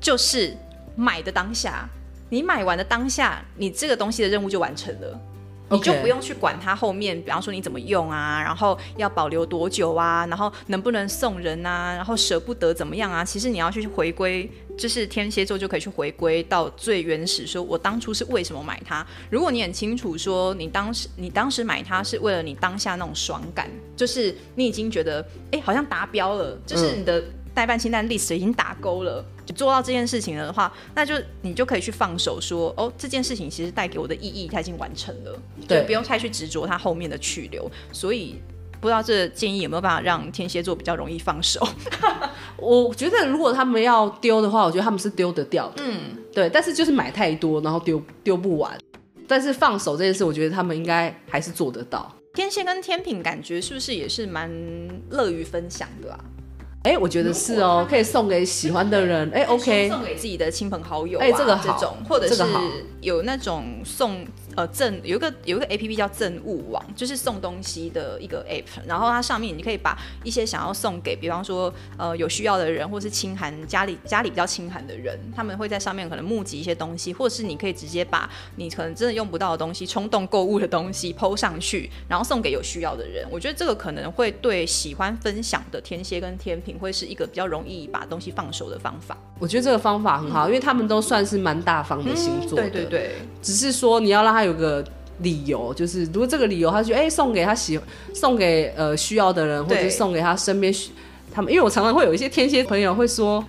[0.00, 0.56] 就是。
[0.96, 1.88] 买的当下，
[2.30, 5.20] 你买完的当下，你这个东西的任务就完成了。
[5.68, 13.24] 你就不用去管它后面，比方说你怎么用啊，然后要保留多久啊，然后能不能送人啊，然后舍不得怎么样啊？
[13.24, 19.04] 其实你要去回归，就是天蝎座就可以去回归到最原始，说我当初是为什么买它。
[19.28, 27.20] 如果你很清楚说你当时你当时买它是为了你当下那种爽感，就是你已经觉得哎好像达标了，就是你的
[27.52, 29.14] 代办清单 list 已经打勾了。
[29.20, 37.68] 就做到这件事情了的话，那就你就可以去放手说，哦，这件事情其实带给我的意义，它已经完成了，对，就不用太去执着它后面的去留。
[37.92, 38.36] 所以
[38.80, 41.66] 不知道这建议有没有办法让天蝎座比较容易放手？
[42.58, 46.48] 我觉得如果他们要丢的话，我觉得他们是丢得掉的，嗯，对。
[46.48, 48.78] 但是就是买太多，然后丢丢不完。
[49.28, 52.14] 但是放手这件事，我觉得他们应该还是做得到。
[52.34, 54.50] 天蝎跟天平感觉是不是也是蛮
[55.08, 56.20] 乐于分享的啊？
[56.86, 59.28] 哎、欸，我觉得是哦，可以送给喜欢的人。
[59.30, 61.22] 哎、欸、OK，送给自己的亲朋好友、啊。
[61.22, 62.44] 哎、欸，这个好，这种或者是
[63.00, 64.24] 有那种送。
[64.56, 68.64] 呃，赠有一个有一个 A P P 叫赠物网，就是送东西的一个 App。
[68.86, 69.94] 然后它上面你可以把
[70.24, 83.28] 一些想要送给，比方说呃有需要的人，或是清寒家里家里比较清寒的人，他们会在上面可能募集一些东西，或者是你可以直接把你可能真的用不到的东西、冲动购物的东西 PO 上去，然后送给有需要的人。
[83.30, 89.16] 我觉得这个可能会对喜欢分享的天蝎跟天秤会是一个比较容易把东西放手的方法。
[89.38, 92.70] 我觉得这个方法很好，嗯、因为他们都算是蛮大方的星座的、嗯。
[92.70, 94.44] 对对对，只是说你要让他。
[94.44, 94.84] 有个
[95.18, 97.80] 理由，就是如果这个理由，他就哎、欸、送给他喜
[98.14, 100.72] 送给呃需要的人，或者是送给他身边
[101.32, 103.44] 他们，因为我常常会有一些天蝎朋友会说，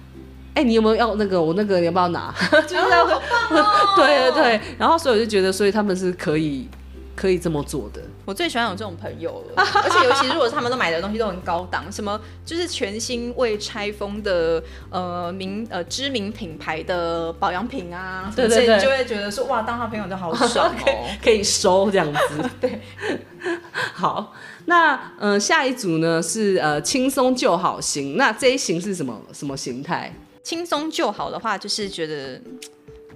[0.55, 2.33] 哎、欸、你有没有要那个我那个你要不要拿？
[2.67, 6.67] 就是要、哦哦、 对对对，然后所以我就觉得，所以他们是可以。
[7.15, 22.49] 可以这么做的，我最喜欢有这种朋友了， 而且尤其如果他们都买的东西都很高档，什么就是全新未拆封的呃名呃知名品牌的保养品啊，对对对，就会觉得说哇，当他朋友就好爽 哦，可以收这样子。
[22.59, 22.81] 对，
[23.93, 24.33] 好，
[24.65, 30.13] 那嗯、呃，下一组呢是呃轻松就好型，那这一型是什么什么形态？
[30.43, 32.41] 轻松就好的话，就是觉得。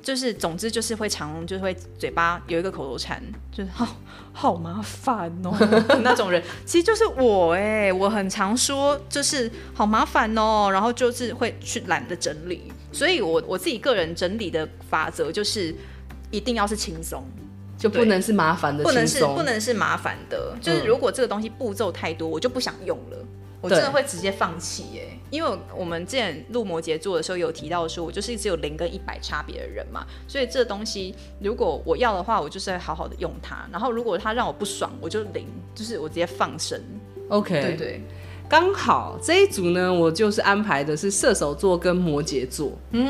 [0.01, 3.87] 就是，总之就是会常，就是会嘴巴有一个口头禅，就是好
[4.33, 5.51] 好麻烦哦。
[6.03, 15.73] 那种人，其实就是我哎、欸，我很常说就是好麻烦哦，然后就是会去懒得整理，所以我我自己个人整理的法则就是
[16.31, 17.23] 一定要是轻松，
[17.77, 23.17] 就不能是麻烦的，不能是不能是麻烦的，就是如果这个东西步骤太多，我就不想用了。
[23.61, 35.45] 我真的会直接放弃耶、欸，因为我们之前录摩羯座的时候有提到说，我就是只有零跟一百差别的人嘛，所以这东西如果我要的话，我就是会好好的用它，然后如果它让我不爽，我就零，
[35.75, 36.81] 就是我直接放生。
[37.29, 38.01] OK，对对，
[38.49, 42.71] 刚好这一组呢，我就是安排的是射手座跟摩羯座。
[42.91, 43.07] 嗯。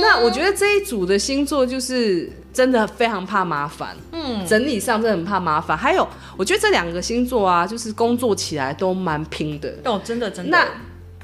[0.00, 5.76] 那我觉得这一组的星座就是真的非常怕麻烦，嗯，整理上真的很怕麻烦。
[5.76, 6.06] 还有，
[6.36, 10.50] 我觉得这两个星座啊，就是工作起来都蛮拼的哦，真的真的。
[10.50, 10.66] 那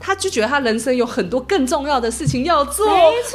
[0.01, 2.87] 他就觉得他人生有很多更重要的事情要做，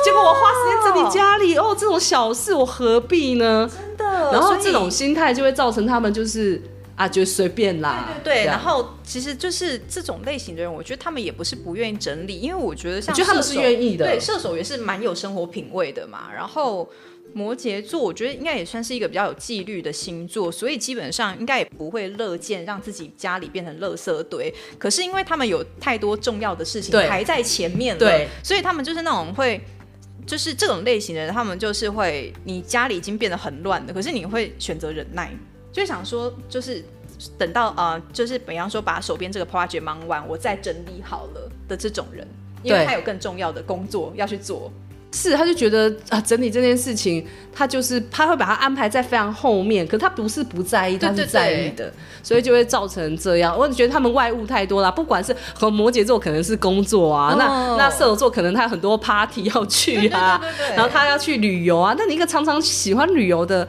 [0.03, 3.69] 结果我花时间整理家里，哦，这种小事我何必呢？
[3.71, 4.31] 真的。
[4.31, 6.61] 然后这种心态就会造成他们就是。
[6.99, 8.13] 啊，就随便啦。
[8.21, 14.05] 对对对，然后其实就是这种类型的人，我觉得他们也不是不愿意整理，因为我觉得像射手，我觉得他们是愿意的。
[14.05, 16.29] 对，射手也是蛮有生活品味的嘛。
[16.35, 16.89] 然后
[17.33, 24.53] 摩羯座，我觉得应该也算是一个比较有纪律的星座，所以基本上应该也不会乐见让自己家里变成垃圾堆。
[24.77, 29.61] 可是因为他们有太多重要的事情排在前面了，对，所以他们就是那种会，
[30.25, 35.31] 就是这种类型的人，他们就是会，你家里已经变得很乱了，可是你会选择忍耐。
[35.71, 36.83] 就想说，就是
[37.37, 42.27] 等到呃，就是比方说把手边这个 project 忙完，我再整理好了的这种人，
[42.63, 44.71] 因为他有更重要的工作要去做。
[45.11, 53.57] 是，他就觉得啊，整理这件事情，他就是他会把它安排在非常后面，可他不是不在意，他是在意的，所以就会造成这样。
[53.57, 60.39] 我觉得他们外物太多了，不管是和摩羯座可能是工作啊，哦、那那射手座可能他有很多 party 要去啊，
[60.75, 61.95] 然后他要去旅游啊。
[61.97, 63.67] 那你一个常常喜欢旅游的。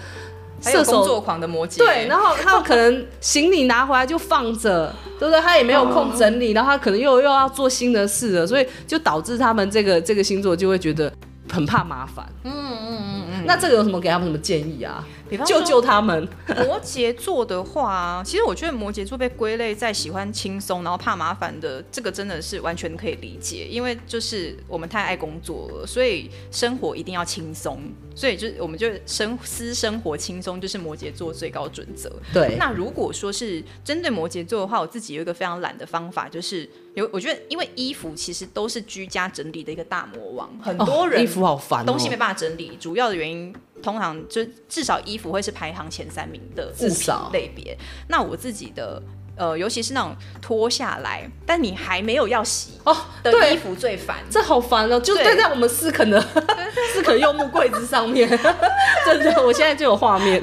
[0.60, 5.40] 射手工作狂的摩羯，对，然后他可能行李拿回来就放着， 对不对？
[5.40, 11.12] 他也没有空整理，然后他可能又又要做新的事了，所以就导致他们这个这个星座就会觉得
[11.50, 12.26] 很怕麻烦。
[12.44, 13.44] 嗯嗯嗯嗯。
[13.46, 15.04] 那这个有什么给他们什么建议啊？
[15.30, 16.28] 比方救救他们。
[16.66, 27.80] 摩羯座的话，其实我觉得摩羯座被归类在喜欢轻松，然后怕麻烦的，这个真的是完全可以理解，因为就是我们太爱工作了，所以生活一定要轻松，
[28.14, 32.10] 所以就我们就生私生活轻松就是摩羯座最高准则。
[32.32, 43.54] 对，那如果说是针对摩羯座的话，我自己有一个非常懒的方法，就是有我觉得，因为衣服其实都是居家整理的一个大魔王，很多人、哦、衣服好烦、哦，东西没办法整理，主要的原因。
[43.82, 47.76] 通常就至少衣服会是排行前三名的至少类别。
[48.08, 49.02] 那我自己的
[49.36, 55.00] 呃，尤其是那种脱下来，但你还没有要洗哦的衣服最烦，这好烦哦！
[55.00, 56.20] 就对在我们四肯的
[56.92, 58.28] 四肯柚木柜子上面，
[59.06, 60.42] 真的，我现在就有画面！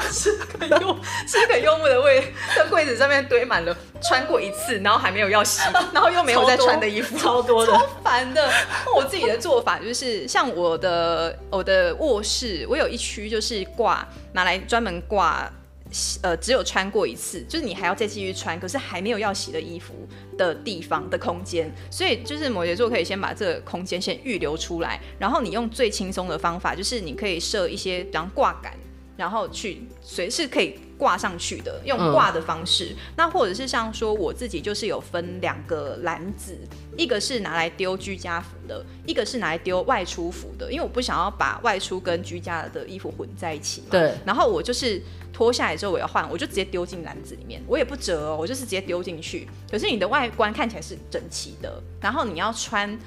[0.00, 2.22] 四肯柚四肯柚木的位
[2.54, 5.60] 在柜子上面堆满了穿过一次，然后还没有要洗，
[5.92, 8.50] 然后又没有再穿的衣服，超多，的，超烦的。
[8.94, 15.50] 我自己的做法就是，像我的我的卧室，我有一区就是挂拿来专门挂。
[16.22, 19.92] 呃，只有穿过一次，就是你还要再继续穿，可是还没有要洗的衣服
[20.38, 28.72] 的地方的空间，所以就是摩羯座可以先把这个空间先预留出来，然后你用最轻松的方法，就是你可以设一些，比方挂杆，
[29.20, 32.86] 然后去随时可以挂上去的，用挂的方式。
[32.92, 36.56] 嗯、那或者是像说我自己就是有分两个篮子，
[36.96, 43.88] 一个是拿来丢居家服的，一个是拿来丢外出服的，因为我不想要把外出跟居家的衣服混在一起嘛。
[43.90, 45.02] 对，然后我就是。
[45.40, 49.48] 脱下来之后我要换，我就直接丢进篮子里面，我也不折哦，我就是直接丢进去。
[49.70, 52.98] 可是你的外观看起来是整齐的，然后你要穿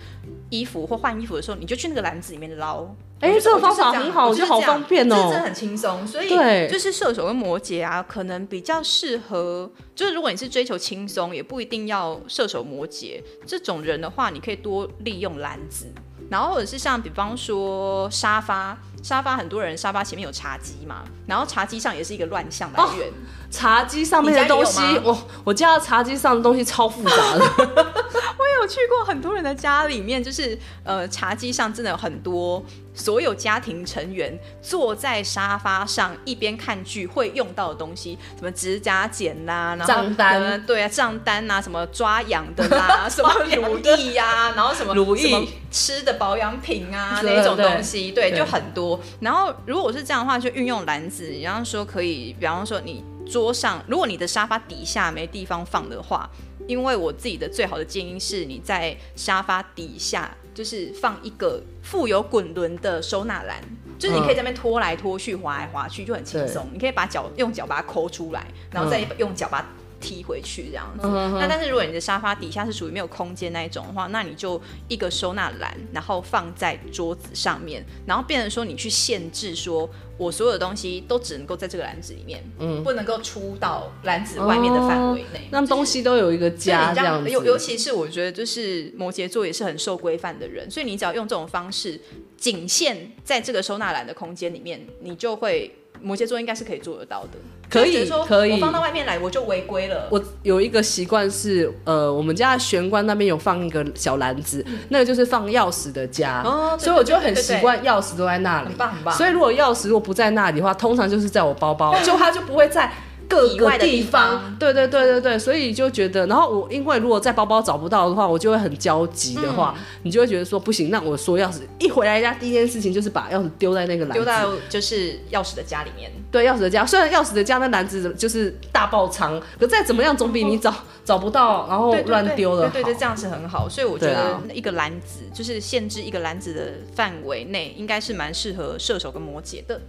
[0.50, 2.88] 衣服或换衣服的时候，你就去那个篮子里面捞。
[3.20, 6.08] 哎、欸，这个方法很好，我觉得好方便哦，真的很轻松。
[6.08, 6.28] 所以，
[6.68, 9.72] 就是射手跟摩羯啊，可能比较适合。
[9.94, 15.86] 就是如果你是追求轻松，也不一定要射手摩羯这种人的话，你可以多利用篮子。
[16.32, 23.10] 然后或者是像比方说沙发，沙发很多人沙发前面有茶几嘛，然后茶几上也是一个乱象来源。
[23.10, 23.14] 哦、
[23.54, 27.40] 茶几上面的东西，我我家的茶几上的东西超复杂的。
[28.36, 32.66] 我有去过很多人的家里面，就是呃茶几上真的有很多。
[32.96, 49.00] 所有家庭成员坐在沙发上一边看剧会用到的东西，什么指甲剪啦、啊，然后账单，对啊，账单啊，什么抓痒的啦， 什么乳液呀，然后什么乳液、吃的保养品啊，那种东西，对，对，就很多。
[49.20, 56.30] 然后如果是这样的话，就运用篮子，然后说可以，比方说你桌上，如果你的沙发底下没地方放的话，
[56.68, 60.36] 因为我自己的最好的建议是你在沙发底下。
[60.54, 63.60] 就是放一个富有滚轮的收纳篮，
[63.98, 66.70] 就是你可以在那边拖来拖去、滑来滑去，就很轻松。
[66.72, 69.68] 你可以把脚用脚把它抠出来，然后再用脚把它
[70.00, 71.08] 踢回去这样子。
[71.08, 85.48] 嗯、那但是如果你的沙发底下是属于没有空间那一种的话，那你就一个收纳篮，然后放在桌子上面，然后变成说你去限制说，我所有的东西都只能够在这个篮子里面，嗯，不能够出到篮子外面的范围内。
[85.52, 87.30] 让、哦、东西都有一个家这样子。
[87.30, 92.00] 尤尤其是我觉得，就是摩羯座也是很受规范的人，所以你只要用这种方式，
[92.38, 95.74] 仅限在这个收纳篮的空间里面，你就会。
[96.04, 97.40] 摩羯座应该是可以做得到的，
[97.70, 98.52] 可以可以。
[98.54, 100.08] 我放到外面来，我就违规了。
[100.12, 108.68] 我有一个习惯是，呃，我们家玄关那边有放一个小篮子，嗯，那个就是放钥匙的家，哦，所以我就很习惯钥匙都在那里。
[108.68, 109.14] 很棒很棒。
[109.16, 112.92] 所以如果钥匙如果不在那里的话，通常就是在我包包， 就它就不会在。
[113.34, 126.12] 各个地方，对对对对对，所以就觉得，然后我因为如果在包包找不到的话，我就会很焦急的话，嗯，你就会觉得说不行，那我说钥匙一回来家第一件事情就是把钥匙丢在那个篮子，丢到就是钥匙的家里面。
[126.32, 132.70] 对，钥匙的家，虽然钥匙的家那篮子就是大爆仓，可再怎么样总比你找，嗯，找不到然后乱丢了。
[132.70, 133.70] 对对对，这样是很好。
[133.70, 139.80] 所以我觉得一个篮子就是限制一个篮子的范围内，应该是蛮适合射手跟摩羯的。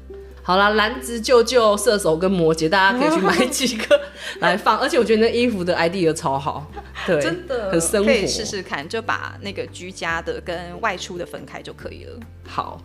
[0.46, 3.98] 好啦，蓝子舅舅射手跟摩羯，大家可以去买几个
[4.40, 4.78] 来放。
[4.78, 6.70] 而且我觉得那衣服的 idea 超好，
[7.06, 12.20] 对，真的很生活，可以试试看，就把那个居家的跟外出的分开就可以了。
[12.46, 12.78] 好，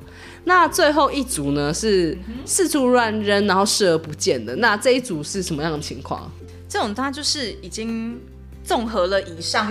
[0.45, 4.55] 那最后一组呢是四处乱扔，然后视而不见的。
[4.55, 6.31] 那这一组是什么样的情况？
[6.69, 8.17] 这种它就是已经
[8.63, 9.69] 综合了以上，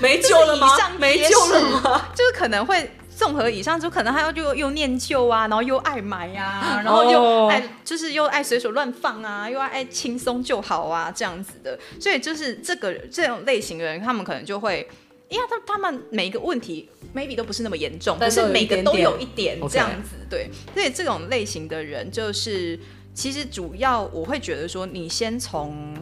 [0.00, 0.76] 没救了吗？
[0.98, 2.08] 没救了吗？
[2.16, 2.90] 就是可能会。
[3.16, 11.78] 综合以上，就可能他又又念旧啊，然后又爱买啊，然后又爱就是又爱随手乱放啊，又爱爱轻松就好啊，这样子的。
[12.00, 14.88] 所以就是这个这种类型的人，他们可能就会，
[15.28, 20.50] 因为他他们每一个问题 maybe 都不是那么严重，但是每个都有一点这样子，对。
[20.74, 22.78] 所以这种类型的人，就是
[23.14, 25.94] 其实主要我会觉得说，你先从。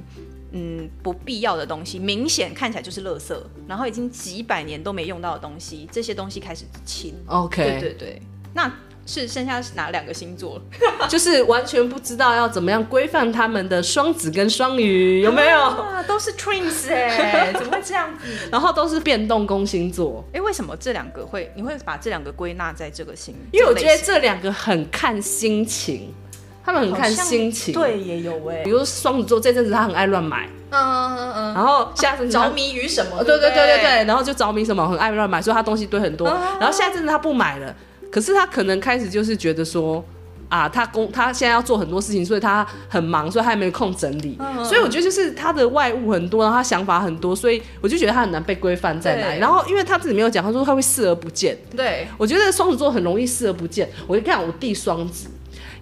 [0.53, 3.35] 嗯，不必要的东西，明显看起来就是垃圾，
[3.67, 7.15] 然后已经几百年都没用到的东西，这些东西开始清。
[7.27, 8.23] OK，对对对。
[8.55, 8.71] 那
[9.05, 10.63] 是剩下是哪两个星座？
[11.09, 15.59] 就是完全不知道要怎么样规范他们的双子跟双鱼，有没有？
[15.59, 18.27] 啊，都是 twins 哎，怎么会这样子？
[18.53, 20.23] 然后都是变动宫星座。
[20.29, 21.51] 哎、欸，为什么这两个会？
[21.57, 23.35] 你会把这两个归纳在这个星？
[23.51, 26.15] 因为我觉得这两个很看心情，
[26.65, 27.75] 他们很看心情。
[27.75, 28.65] 对，也有哎、欸。
[28.65, 33.23] 比如双子座这阵子他很爱乱买，嗯嗯嗯嗯，然后下阵子着迷于什么？
[33.25, 36.29] 对对对对对，然后就着迷什么，很爱乱买，所以他东西堆很多。
[36.61, 37.75] 然后下阵子他不买了。
[38.11, 40.05] 可是他可能开始就是觉得说，
[40.51, 44.37] 啊，他工他现在要做很多事情，所以他很忙，所以他还没空整理。
[44.39, 49.41] 嗯、所以我觉得就是他的外物很多，然后他想法很多，所以我就觉得他很难被规范在哪里。
[49.41, 51.57] 然后因为他自己没有讲，他说他会视而不见。
[51.75, 53.89] 对，我觉得双子座很容易视而不见。
[54.07, 55.29] 我就看我弟双子，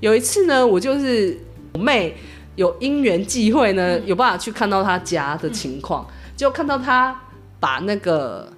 [0.00, 1.38] 有一次呢，我就是
[1.74, 2.16] 我妹
[2.56, 7.22] 有因缘际会呢，有办法去看到她家的情况，就、嗯、看到她
[7.58, 8.52] 把那个。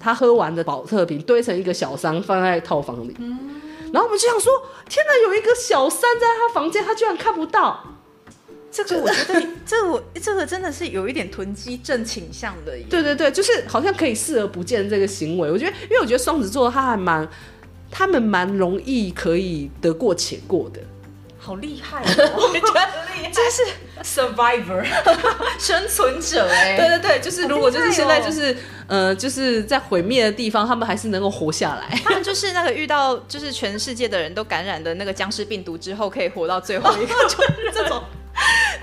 [0.00, 3.36] 她喝完的保特瓶堆成一个小山放在套房里，嗯、
[3.92, 4.52] 然后我们就想说：
[4.88, 7.84] 天哪，有一个小山在他房间，他居然看不到。
[8.70, 12.78] 这个我觉得，这个我这个真的是有一点囤积症倾向的。
[12.88, 15.50] 对对对，就是好像可以视而不见这个行为。
[15.50, 17.28] 我觉得，因为我觉得双子座他还蛮，
[17.90, 20.80] 他们蛮容易可以得过且过的。
[21.40, 22.04] 好厉害、哦！
[22.36, 22.80] 我觉得
[23.14, 23.62] 厉害，这是
[24.02, 24.84] survivor
[25.58, 26.76] 生存者哎。
[26.76, 28.56] 对对对，就是如果就是现在就是、哦、
[28.88, 31.88] 呃就是在毁灭的地方，他们还是能够活下来。
[32.04, 38.02] 他们就是那个遇到就是全世界的人都感染的那个僵尸病毒之后，可以活到最后一个，就 是这种。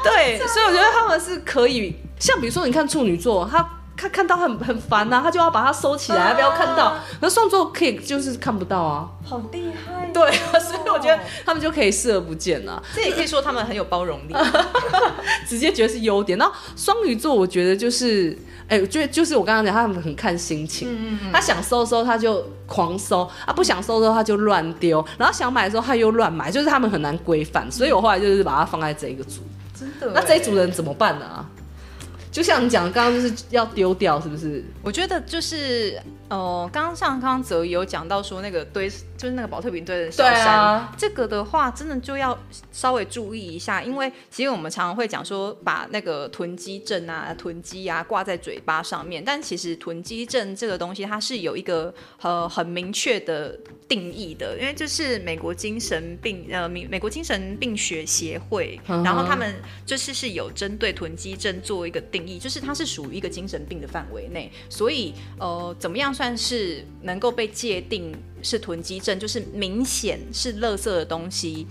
[0.04, 3.75] 对，所以我觉得他们是可以，像比如说你看处女座，他。
[3.98, 6.96] 他看到很很烦呐，他就要把它收起来，不要看到。
[7.22, 10.08] 那双子座可以就是看不到啊，好厉害。
[10.14, 12.82] 对， 所以我觉得他们就可以视而不见了。
[12.94, 14.36] 这也可以说他们很有包容力，
[15.48, 16.38] 直接觉得是优点。
[16.38, 18.38] 然后双鱼座，我觉得就是，
[18.68, 21.18] 哎，我觉得就是我刚刚讲，他们很看心情。
[21.32, 27.70] 他想收的时候他就狂收，啊，不想收的时候他就乱丢，然后想买的时候他又乱买，就是他们很难规范。
[27.72, 29.42] 所以我后来就是把它放在这一个组。
[29.78, 30.12] 真的？
[30.14, 31.46] 那这一组人怎么办呢？
[32.36, 34.62] 就像你讲，刚刚就是要丢掉，是不是？
[34.84, 42.38] 我觉得就是，呃，刚刚像刚刚泽有讲到说那个堆，就是那个保特瓶堆的小山，啊、这个的话，真的就要
[42.74, 53.58] 稍微注意一下，因为其实我们常常会讲说，把那个囤积症啊、囤积啊挂在嘴巴上面，但其实囤积症这个东西，它是有一个呃很明确的
[53.88, 59.56] 定义的，因为就是美国精神病呃美美国精神病学协会，嗯、然后他们
[59.86, 71.68] 就是是有针对囤积症做一个定义，就是它是属于一个精神病的范围内，所以呃怎么样算是能够被界定是囤积症，就是明显是垃圾的东西。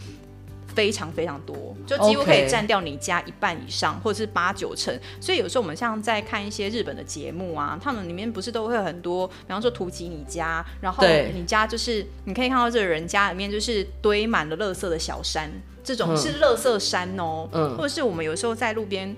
[0.74, 4.92] 非常非常多，就几乎可以占掉你家一半以上.或者是八九成。
[5.20, 15.48] 所以有时候我们像在看一些日本的节目啊，他们里面不是都会有很多，比方说突击你家，然后你家就是你可以看到这个人家里面就是堆满了垃圾的小山，
[15.84, 17.48] 这种是垃圾山哦。
[17.52, 19.14] 嗯，或者是我们有时候在路边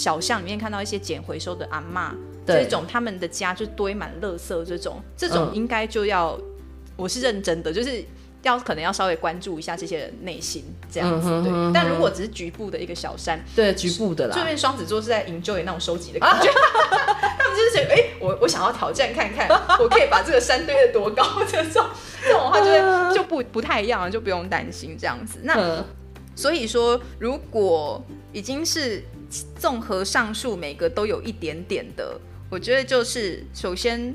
[0.00, 2.12] 小巷里面看到一些捡回收的阿嬷，
[2.46, 6.44] 对这种他们的家就堆满垃圾，这种这种应该就要，嗯、
[6.96, 8.02] 我是认真的，就是。
[8.42, 11.52] 要可能要稍微关注一下这些人内心这样子，对。
[11.74, 14.34] 但如果只是局部的一个小山，对，局部的啦。
[14.34, 16.48] 这边双子座是在 enjoy 那种收集的感觉，
[17.36, 19.46] 他们就是觉得，哎，我我想要挑战看看，
[19.78, 21.84] 我可以把这个山堆得多高，这种
[22.24, 25.40] 这种的话就会就不不太一样了，就不用担心这样子。
[25.42, 25.84] 那
[26.34, 29.04] 所以说，如果已经是
[29.58, 32.18] 综合上述每个都有一点点的，
[32.50, 34.14] 我觉得就是首先。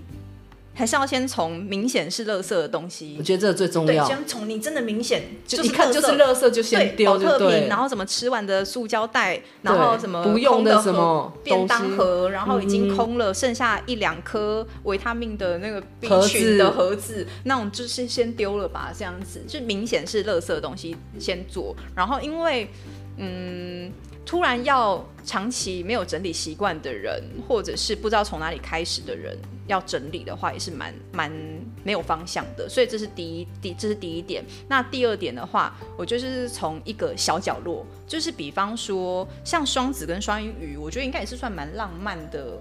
[0.77, 4.05] 还是要先从明显是垃圾的东西，我觉得这个最重要。
[4.05, 7.67] 对，先从你真的明显就一看就是垃圾就先丢，对，对。
[7.69, 21.73] 然后什么吃完的塑胶袋，然后什么不用的什么便当盒，然后已经空了，剩下一两颗维他命的那个 B 群的盒子，那种就是先丢了吧，这样子就明显是垃圾的东西先做。
[21.95, 22.67] 然后因为
[23.17, 23.91] 嗯。
[24.25, 29.37] 突然要长期没有整理习惯的人，或者是不知道从哪里开始的人，
[29.67, 31.31] 要整理的话也是蛮蛮
[31.83, 32.67] 没有方向的。
[32.67, 34.43] 所以这是第一，第这是第一点。
[34.67, 42.59] 那第二点的话，我就是从一个小角落，就是比方说像双子跟双鱼，我觉得应该也是算蛮浪漫的，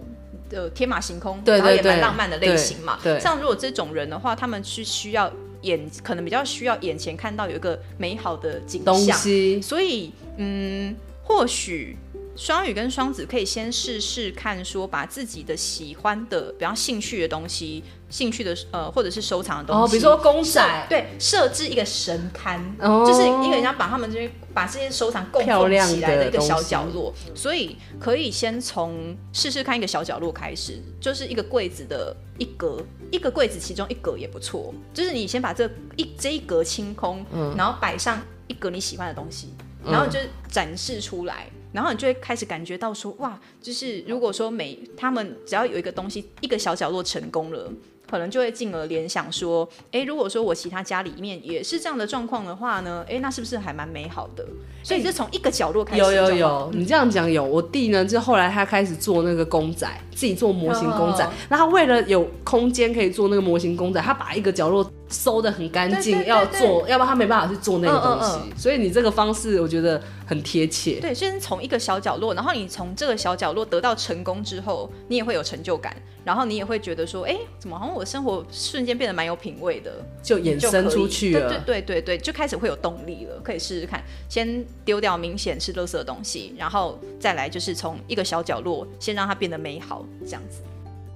[0.50, 2.98] 呃天马行空，对对对，然后也蛮浪漫的类型嘛。
[3.02, 5.32] 对，对，像如果这种人的话，他们是需要
[5.62, 9.62] 眼，可能比较需要眼前看到有一个美好的景象，东西。
[9.62, 10.96] 所以嗯。
[11.26, 11.96] 或许
[12.36, 17.82] 双鱼跟双子可以先试试看，说把自己的喜欢的，比方兴趣的东西。
[18.10, 39.48] 兴趣的呃，或者是收藏的东西，哦，比如说公仔，对，设置一个神龛，哦，就是一个人家把他们这些把这些收藏供奉起来的一个小角落，所以可以先从试试看一个小角落开始，就是一个柜子的一格，一个柜子其中一格也不错，就是你先把这一这一格清空，嗯，然后摆上一格你喜欢的东西，
[39.86, 40.18] 然后就
[40.48, 41.46] 展示出来。
[41.50, 47.68] 嗯然后你就会开始感觉到说，哇，就是如果说每他们只要有一个东西，一个小角落成功了。
[48.06, 54.46] 可能就会进而联想说，哎，如果说我其他家里面也是这样的状况的话呢，哎，那是不是还蛮美好的？
[54.84, 56.02] 所以是从一个角落开始。
[56.02, 57.42] 有有有，你这样讲有。
[57.42, 61.28] 我弟呢，就后来他开始做那个公仔，自己做模型公仔。
[61.48, 68.60] 那他为了有空间可以做那个模型公仔，他把一个角落收的很干净，要做，要不然他没办法去做那个东西。
[68.60, 71.00] 所以你这个方式，我觉得很贴切。
[71.00, 75.94] 对，先从一个小角落，然后你从这个小角落得到成功之后，你也会有成就感。
[76.24, 79.92] 然后你也会觉得说，哎，怎么好像我的生活瞬间变得蛮有品味的，
[80.22, 81.50] 就衍生出去了。
[81.50, 84.02] 对对对对对，就开始会有动力了，可以试试看。
[84.26, 90.62] 先丢掉明显是垃圾的东西，然后再来就是从一个小角落，先让它变得美好，这样子。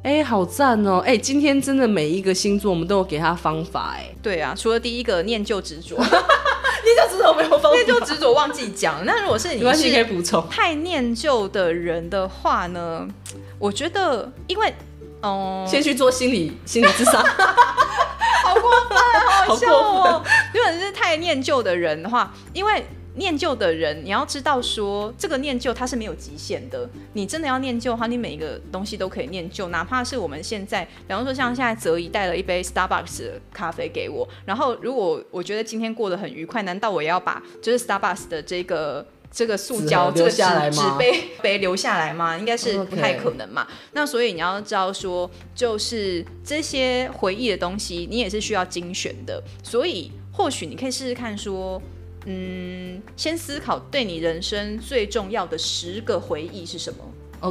[0.03, 1.03] 哎，好赞哦！
[1.05, 4.09] 哎，今天真的每一个星座我们都有给他方法，哎。
[4.23, 6.09] 对啊，除了第一个念旧执着， 念
[6.97, 9.05] 旧执着没有方法，念旧执着忘记讲。
[9.05, 10.47] 那如果是你没可以补充。
[10.49, 13.07] 太念旧的人的话呢，
[13.59, 14.73] 我觉得因为。
[15.21, 17.15] 哦、嗯，先去做心理心理咨商，
[18.45, 18.99] 好过分，
[19.49, 20.23] 好笑哦！
[20.55, 22.87] 如果你是太念旧的人的话，因为
[23.19, 26.89] 念旧的人，你要知道说，这个念旧它是没有极限的。
[27.13, 39.07] 你真的要念旧的话，你每一个东西都可以念旧，哪怕是我们现在，比方说像现在泽怡带了一杯 Starbucks 的咖啡给我，然后如果我觉得今天过得很愉快，难道我也要把就是 Starbucks 的这个？
[39.31, 40.37] 这个塑胶这个纸
[40.73, 42.39] 纸杯杯留下来吗？
[42.39, 43.69] 应该是不太可能嘛。
[43.93, 49.43] 那所以你要知道说，就是这些回忆的东西，你也是需要精选的。
[49.63, 51.81] 所以或许你可以试试看说，
[52.31, 56.99] 嗯，先思考对你人生最重要的十个回忆是什么。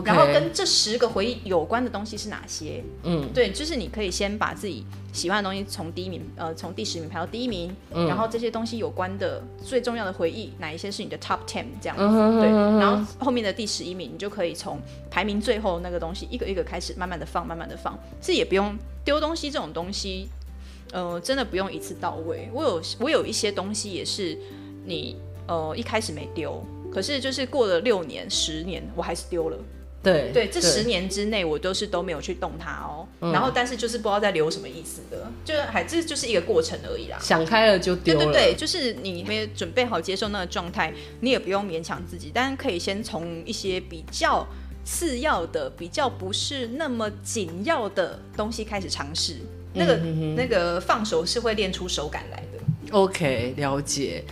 [0.03, 2.84] 然后跟这十个回忆有关的东西是哪些？
[3.03, 12.49] 嗯，对，就是你可以先把自己喜欢的东西从第一名，呃，从第十名排到第一名，嗯，然后这些东西有关的最重要的回忆，哪一些是你的 top ten 这样子，嗯，对，
[12.82, 14.78] 然后后面的第十一名，你就可以从
[15.09, 20.28] 排名最后那个东西一个一个开始，慢慢的放，慢慢的放，这也不用丢东西这种东西，
[20.91, 22.49] 呃，真的不用一次到位。
[22.53, 24.38] 我有我有一些东西也是
[24.88, 25.18] 你
[25.48, 29.58] 呃一开始没丢，可是就是过了六年、十年，我还是丢了。
[30.02, 37.18] 对对，这十年之内我都是都没有去动它哦，嗯、然后但是就是不知道在留什么意思的，就是还这就是一个过程而已啦。
[37.20, 38.24] 想开了就丢了。
[38.24, 44.48] 对对对，就是你没准备好接受那个状态，你也不用勉强自己，但是可以先从一些比较
[44.86, 49.38] 次要的、比较不是那么紧要的东西开始尝试。
[49.74, 52.92] 那个、嗯、那个放手是会练出手感来的。
[52.92, 54.24] OK，了解。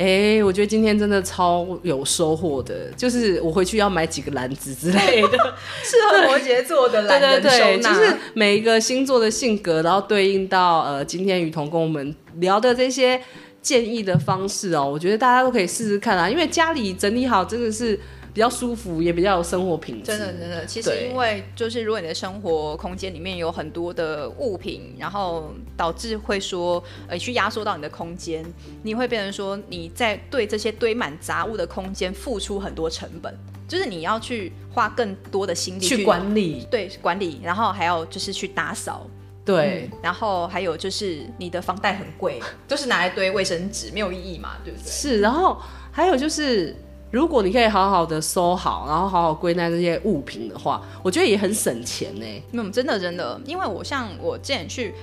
[0.00, 5.38] 哎、欸，我觉得今天真的超有收获的，就是我回去要买几个篮子之类的，
[5.84, 7.50] 适合摩羯座的篮人收纳。
[7.50, 13.20] 对对对，就是每一个星座的性格，然后对应到呃，今天雨桐跟我们聊的这些
[13.60, 18.00] 建议的方式哦，我觉得大家都可以试试看啊，因为家里整理好真的是。
[18.40, 20.06] 比较舒服，也比较有生活品质。
[20.06, 28.42] 真的，真的，其实因为就是，如果你的生活空间里面有很多的物品，然后导致会说，呃，去压缩到你的空间，
[28.82, 33.30] 你会变成说你在对这些堆满杂物的空间付出很多成本，
[33.68, 39.06] 就是你要去花更多的心力去管理，对，管理，然后还要就是去打扫，
[39.44, 44.90] 对、嗯，然后还有就是你的房贷很贵， 就是拿来堆卫生纸，没有意义嘛，对不对？
[44.90, 45.60] 是，然后
[45.92, 46.74] 还有就是。
[47.10, 52.42] 如果你可以好好的收好，然后好好归纳这些物品的话，我觉得也很省钱呢。
[52.52, 54.94] 嗯，真的真的，因为我像我之前去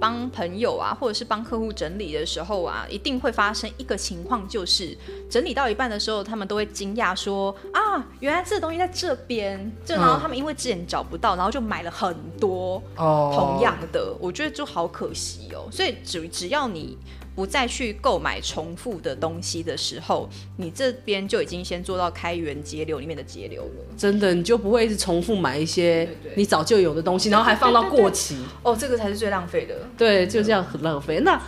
[0.00, 4.98] 帮朋友啊，或者是帮客户整理的时候啊，一定会发生一个情况，就是
[5.30, 15.68] 整理到一半的时候，他们都会惊讶说啊，原来这东西在这边，就然后他们因为之前找不到，然后就买了很多同样的，我觉得就好可惜哦。
[15.70, 16.98] 所以只只要你。
[17.34, 20.28] 不再去购买重复的东西的时候，
[20.58, 23.84] 你这边就已经先做到开源节流里面的节流了。
[23.96, 28.36] 真的，你就不会一直重复买一些你早就有的东西，然后还放到过期。
[28.62, 29.74] 哦，这个才是最浪费的。
[29.96, 31.20] 对，就这样很浪费。
[31.20, 31.40] 那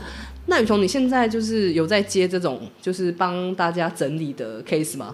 [0.46, 5.12] 那雨桐，你现在就是有在接这种就是帮大家整理的 case 吗？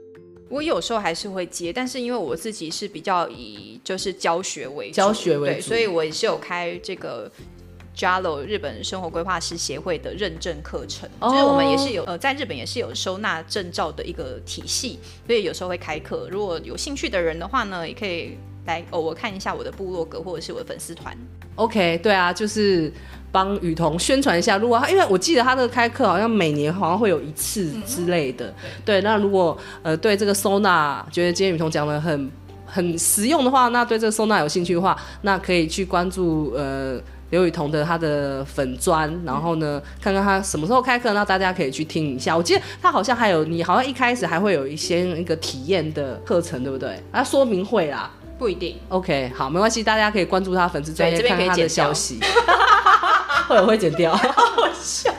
[0.49, 7.31] 我有时候还是会接，但是因为我自己是比较以就是教学为主，教学为主，对，所以我也是有开这个。
[7.97, 16.29] JALO 日本生活规划师协会的认证课程，哦、就是我们也是有呃，在日本也是有收纳证照的一个体系，所以有时候会开课。
[16.31, 21.17] 如果有兴趣的人的话呢，也可以来偶尔看一下我的部落格或者是我的粉丝团。
[21.57, 22.91] OK，对啊，就是
[23.31, 24.57] 帮雨桐宣传一下。
[24.57, 28.47] 如果他，因为我记得他这个开课好像每年好像会有一次之类的。
[28.47, 32.31] 嗯、对，那如果呃对这个收纳觉得今天雨桐讲的很
[32.65, 36.99] 很实用的话，那对这个收纳有兴趣的话，那可以去关注呃
[37.31, 42.37] 刘雨桐的他的粉砖，然后呢看看他什么时候开课，那大家可以去听一下。
[42.37, 47.03] 我记得他好像还有你好像一开始还会有一些一个体验的课程，对不对？
[47.11, 48.11] 啊，说明会啦。
[48.39, 52.19] 不一定，OK，好，没关系，大家可以关注他粉丝专业，看他的消息，
[53.47, 54.13] 会我会剪掉？
[54.17, 55.13] 好笑。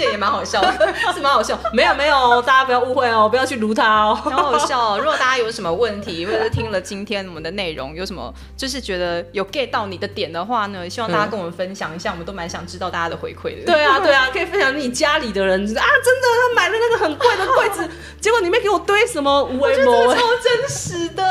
[0.00, 0.72] 不剪也蛮好笑的，
[1.12, 1.58] 是蛮好笑。
[1.74, 4.96] 没有没有，大家不要误会哦，不要去撸他哦，蛮好笑。
[4.98, 13.66] 如果大家有什么问题，或者是听了今天我们的内容，有什么就是觉得有 get 到你的点的话呢，希望大家跟我们分享一下，嗯、我们都蛮想知道大家的回馈的。
[13.70, 17.86] 对啊对啊，可以分享你家里的人，啊，真的他买了那个很贵的柜子，
[18.20, 21.22] 结果里面给我堆什么五维膜，超真实的。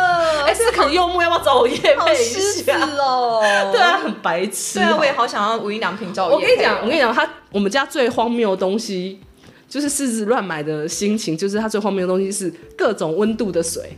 [0.45, 2.78] 哎、欸，是可能柚木，要不要找我叶配一下？
[2.99, 3.41] 哦，
[3.72, 4.80] 对啊，很白痴。
[4.80, 6.36] 对啊，我也好想要无印良品找我。
[6.36, 9.22] 我跟你讲，我跟你讲，他我们家最荒谬的东西。
[9.68, 13.95] 就是狮子乱买的心情，就是它最荒谬的东西是各种温度的水，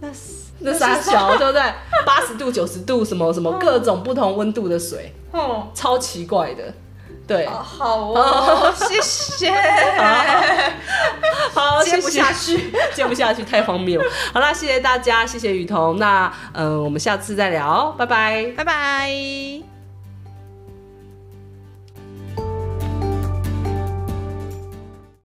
[0.00, 0.18] 那是
[0.58, 1.62] 那啥小对不对？
[2.04, 6.74] 八十度、九十度什么什么各种不同温度的水，哦，超奇怪的，
[7.28, 9.52] 对，哦好哦，谢谢，
[11.54, 14.02] 好，接不下去， 接不下去，太荒谬。
[14.32, 19.67] 好啦，谢谢大家，谢谢雨桐，那嗯、呃，我们下次再聊，拜拜，拜拜。